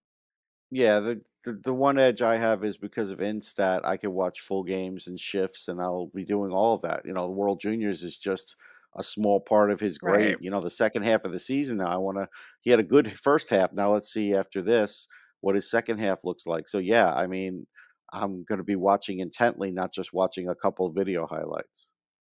Yeah, 0.71 0.99
the, 0.99 1.21
the 1.43 1.53
the 1.53 1.73
one 1.73 1.97
edge 1.99 2.21
I 2.21 2.37
have 2.37 2.63
is 2.63 2.77
because 2.77 3.11
of 3.11 3.19
Instat, 3.19 3.81
I 3.85 3.97
can 3.97 4.13
watch 4.13 4.41
full 4.41 4.63
games 4.63 5.07
and 5.07 5.19
shifts, 5.19 5.67
and 5.67 5.79
I'll 5.81 6.07
be 6.07 6.25
doing 6.25 6.51
all 6.51 6.73
of 6.73 6.81
that. 6.81 7.05
You 7.05 7.13
know, 7.13 7.25
the 7.25 7.31
World 7.31 7.59
Juniors 7.59 8.03
is 8.03 8.17
just 8.17 8.55
a 8.95 9.03
small 9.03 9.39
part 9.41 9.71
of 9.71 9.79
his 9.79 9.97
Right. 10.01 10.37
grade. 10.37 10.37
You 10.41 10.49
know, 10.49 10.61
the 10.61 10.69
second 10.69 11.03
half 11.03 11.25
of 11.25 11.31
the 11.31 11.39
season 11.39 11.77
now, 11.77 11.87
I 11.87 11.97
want 11.97 12.17
to. 12.17 12.27
He 12.61 12.71
had 12.71 12.79
a 12.79 12.83
good 12.83 13.11
first 13.19 13.49
half. 13.49 13.73
Now 13.73 13.93
let's 13.93 14.11
see 14.11 14.33
after 14.33 14.61
this 14.61 15.07
what 15.41 15.55
his 15.55 15.69
second 15.69 15.99
half 15.99 16.23
looks 16.23 16.47
like. 16.47 16.67
So 16.67 16.79
yeah, 16.79 17.13
I 17.13 17.27
mean, 17.27 17.67
I'm 18.13 18.43
going 18.43 18.57
to 18.59 18.63
be 18.63 18.75
watching 18.75 19.19
intently, 19.19 19.71
not 19.71 19.93
just 19.93 20.13
watching 20.13 20.47
a 20.49 20.55
couple 20.55 20.89
video 20.91 21.27
highlights. 21.27 21.91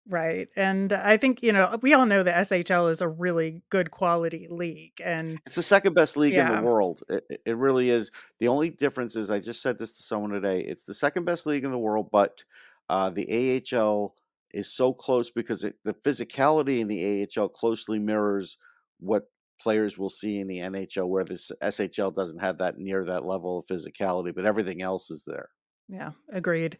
Right. 0.08 0.48
And 0.56 0.92
I 0.92 1.16
think, 1.16 1.42
you 1.42 1.52
know, 1.52 1.78
we 1.80 1.94
all 1.94 2.06
know 2.06 2.22
the 2.22 2.32
SHL 2.32 2.90
is 2.90 3.00
a 3.00 3.08
really 3.08 3.62
good 3.70 3.92
quality 3.92 4.48
league 4.50 5.00
and 5.02 5.38
It's 5.46 5.54
the 5.54 5.62
second 5.62 5.94
best 5.94 6.16
league 6.16 6.34
in 6.34 6.46
the 6.46 6.54
yeah, 6.54 6.60
world. 6.60 7.02
It, 7.08 7.24
it 7.30 7.42
it 7.46 7.56
really 7.56 7.88
is. 7.88 8.10
The 8.40 8.48
only 8.48 8.70
difference 8.70 9.14
is, 9.14 9.30
I 9.30 9.38
just 9.38 9.62
said 9.62 9.78
this 9.78 9.96
to 9.96 10.02
someone 10.02 10.30
today. 10.30 10.60
It's 10.60 10.84
the 10.84 10.94
second 10.94 11.24
best 11.24 11.46
league 11.46 11.64
in 11.64 11.70
the 11.70 11.78
world, 11.78 12.08
but 12.10 12.42
uh, 12.90 13.10
the 13.10 13.62
AHL 13.72 14.14
is 14.52 14.72
so 14.72 14.92
close 14.92 15.30
because 15.30 15.62
it, 15.62 15.76
the 15.84 15.94
physicality 15.94 16.80
in 16.80 16.88
the 16.88 17.28
AHL 17.38 17.48
closely 17.48 17.98
mirrors 17.98 18.58
what 18.98 19.28
players 19.60 19.96
will 19.96 20.10
see 20.10 20.40
in 20.40 20.48
the 20.48 20.58
NHL, 20.58 21.08
where 21.08 21.24
the 21.24 21.34
SHL 21.34 22.14
doesn't 22.14 22.40
have 22.40 22.58
that 22.58 22.76
near 22.78 23.04
that 23.04 23.24
level 23.24 23.58
of 23.58 23.66
physicality, 23.66 24.34
but 24.34 24.44
everything 24.44 24.82
else 24.82 25.10
is 25.10 25.24
there. 25.24 25.50
yeah, 25.88 26.10
agreed. 26.32 26.78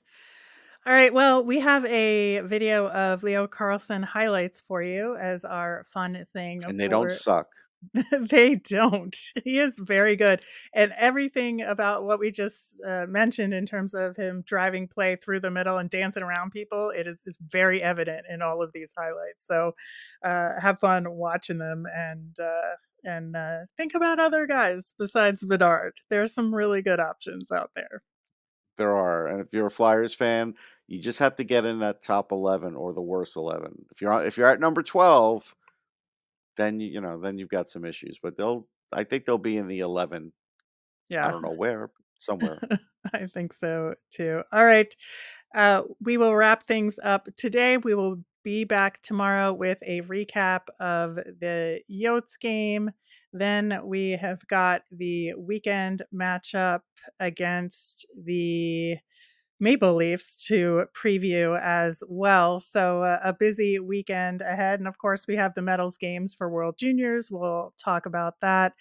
All 0.85 0.93
right. 0.93 1.15
Well, 1.15 1.45
we 1.45 1.61
have 1.61 1.85
a 1.85 2.41
video 2.41 2.89
of 2.89 3.23
Leo 3.23 3.47
Carlsson 3.47 4.03
highlights 4.03 4.61
for 4.61 4.83
you 4.83 5.17
as 5.17 5.45
our 5.45 5.85
fun 5.89 6.27
thing 6.33 6.65
And 6.65 6.79
they 6.79 6.89
don't 6.89 7.11
suck. 7.11 7.47
they 8.31 8.57
don't. 8.57 9.17
He 9.45 9.61
is 9.61 9.79
very 9.79 10.17
good. 10.17 10.41
And 10.75 10.93
everything 10.97 11.61
about 11.61 12.03
what 12.03 12.19
we 12.19 12.33
just 12.33 12.77
uh, 12.85 13.07
mentioned 13.09 13.55
in 13.55 13.65
terms 13.65 13.95
of 13.95 14.17
him 14.17 14.43
driving 14.45 14.89
play 14.89 15.15
through 15.15 15.41
the 15.41 15.53
middle 15.53 15.79
and 15.79 15.89
dancing 15.89 16.25
around 16.25 16.51
people, 16.51 16.91
it 16.91 17.07
is, 17.07 17.21
is 17.27 17.39
very 17.41 17.81
evident 17.81 18.27
in 18.29 18.43
all 18.43 18.61
of 18.61 18.73
these 18.73 18.93
highlights. 18.97 19.47
So 19.47 19.77
uh, 20.25 20.61
have 20.61 20.81
fun 20.81 21.13
watching 21.13 21.59
them 21.59 21.85
and 21.95 22.37
uh, 22.41 22.77
and 23.05 23.37
uh, 23.37 23.59
think 23.77 23.95
about 23.95 24.21
other 24.21 24.47
guys 24.47 24.95
besides 24.99 25.45
Bedard. 25.45 25.95
There's 26.09 26.35
some 26.35 26.55
really 26.55 26.83
good 26.83 27.01
options 27.01 27.51
out 27.51 27.71
there. 27.75 28.03
There 28.77 28.97
are, 28.97 29.27
and 29.27 29.41
if 29.41 29.53
you're 29.53 29.67
a 29.67 29.71
Flyers 29.71 30.15
fan, 30.15 30.55
you 30.87 31.01
just 31.01 31.19
have 31.19 31.37
to 31.37 31.45
get 31.45 31.65
in 31.65 31.81
that 31.81 32.03
top 32.03 32.33
eleven 32.33 32.75
or 32.75 32.93
the 32.93 33.03
worst 33.03 33.37
eleven. 33.37 33.85
If 33.91 34.01
you're 34.01 34.25
if 34.25 34.37
you're 34.37 34.49
at 34.49 34.61
number 34.61 34.83
twelve, 34.83 35.55
then 36.57 36.81
you 36.81 36.89
you 36.89 37.01
know 37.01 37.21
then 37.21 37.39
you've 37.39 37.49
got 37.49 37.69
some 37.69 37.85
issues. 37.85 38.19
But 38.23 38.37
they'll 38.37 38.67
I 38.93 39.05
think 39.05 39.25
they'll 39.25 39.39
be 39.39 39.57
in 39.57 39.69
the 39.69 39.81
eleven. 39.81 40.33
Yeah. 41.09 41.27
I 41.27 41.31
don't 41.31 41.43
know 41.43 41.55
where, 41.55 41.91
somewhere. 42.19 42.59
I 43.13 43.27
think 43.27 43.53
so 43.53 43.95
too. 44.11 44.43
All 44.53 44.65
right. 44.65 44.95
Uh, 45.55 45.83
we 46.01 46.17
will 46.17 46.35
wrap 46.35 46.67
things 46.67 46.99
up 47.03 47.29
today. 47.37 47.77
We 47.77 47.95
will 47.95 48.23
be 48.43 48.65
back 48.65 49.03
tomorrow 49.03 49.53
with 49.53 49.79
a 49.83 50.01
recap 50.03 50.63
of 50.81 51.17
the 51.17 51.81
Yotes 51.91 52.39
game. 52.41 52.91
Then 53.33 53.81
we 53.85 54.13
have 54.13 54.47
got 54.49 54.83
the 54.91 55.35
weekend 55.35 56.03
matchup 56.15 56.81
against 57.21 58.07
the 58.25 58.99
Maple 59.61 59.95
Leafs 59.95 60.45
to 60.49 60.87
preview 60.95 61.59
as 61.63 62.03
well. 62.09 62.61
So, 62.61 63.05
uh, 63.05 63.21
a 63.25 63.33
busy 63.33 63.79
weekend 63.79 64.43
ahead. 64.43 64.81
And 64.81 64.89
of 64.89 64.99
course, 64.99 65.27
we 65.29 65.37
have 65.37 65.55
the 65.55 65.63
medals 65.63 65.97
games 65.97 66.35
for 66.35 66.51
World 66.51 66.77
Juniors. 66.79 67.31
We'll 67.31 67.75
talk 67.83 68.07
about 68.07 68.41
that 68.41 68.75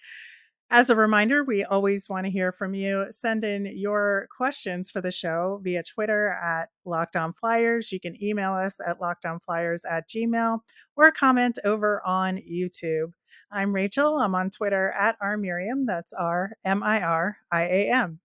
As 0.74 0.88
a 0.88 0.96
reminder, 0.96 1.44
we 1.44 1.64
always 1.64 2.08
want 2.08 2.24
to 2.24 2.32
hear 2.32 2.50
from 2.50 2.72
you. 2.72 3.04
Send 3.10 3.44
in 3.44 3.66
your 3.76 4.26
questions 4.34 4.90
for 4.90 5.02
the 5.02 5.10
show 5.10 5.60
via 5.62 5.82
Twitter 5.82 6.30
at 6.42 6.70
Locked 6.86 7.14
On 7.14 7.34
Flyers. 7.34 7.92
You 7.92 8.00
can 8.00 8.16
email 8.24 8.54
us 8.54 8.80
at 8.80 8.98
lockedonflyers 8.98 9.82
at 9.86 10.08
gmail 10.08 10.60
or 10.96 11.12
comment 11.12 11.58
over 11.62 12.00
on 12.06 12.38
YouTube. 12.38 13.12
I'm 13.50 13.74
Rachel. 13.74 14.16
I'm 14.16 14.34
on 14.34 14.48
Twitter 14.48 14.92
at 14.98 15.18
R 15.20 15.36
Miriam. 15.36 15.84
That's 15.84 16.14
R 16.14 16.52
M 16.64 16.82
I 16.82 17.02
R 17.02 17.36
I 17.50 17.64
A 17.64 17.90
M. 17.90 18.20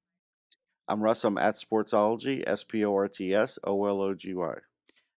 I'm 0.87 1.03
Russ. 1.03 1.25
I'm 1.25 1.37
at 1.37 1.55
Sportsology, 1.55 2.45
S 2.47 2.63
P 2.63 2.85
O 2.85 2.95
R 2.95 3.09
T 3.09 3.35
S 3.35 3.59
O 3.65 3.83
L 3.83 3.99
O 3.99 4.13
G 4.13 4.33
Y. 4.33 4.53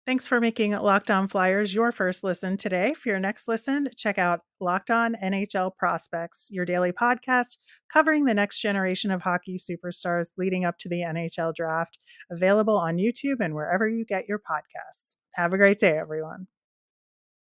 Thanks 0.10 0.26
for 0.26 0.42
making 0.42 0.72
Locked 0.72 1.12
On 1.12 1.28
Flyers 1.28 1.72
your 1.72 1.92
first 1.92 2.24
listen 2.24 2.58
today. 2.58 2.96
For 2.96 3.10
your 3.10 3.20
next 3.20 3.48
listen, 3.48 3.90
check 3.96 4.18
out 4.18 4.40
Locked 4.60 4.90
On 4.90 5.16
NHL 5.24 5.76
Prospects, 5.78 6.48
your 6.50 6.66
daily 6.66 6.92
podcast 6.92 7.58
covering 7.94 8.26
the 8.26 8.34
next 8.34 8.60
generation 8.60 9.12
of 9.12 9.22
hockey 9.22 9.60
superstars 9.60 10.30
leading 10.36 10.66
up 10.66 10.80
to 10.80 10.90
the 10.90 11.02
NHL 11.02 11.54
draft, 11.54 12.00
available 12.32 12.76
on 12.76 12.98
YouTube 12.98 13.36
and 13.40 13.54
wherever 13.54 13.88
you 13.88 14.04
get 14.04 14.28
your 14.28 14.40
podcasts. 14.40 15.14
Have 15.36 15.54
a 15.54 15.58
great 15.58 15.78
day, 15.78 16.00
everyone. 16.00 16.48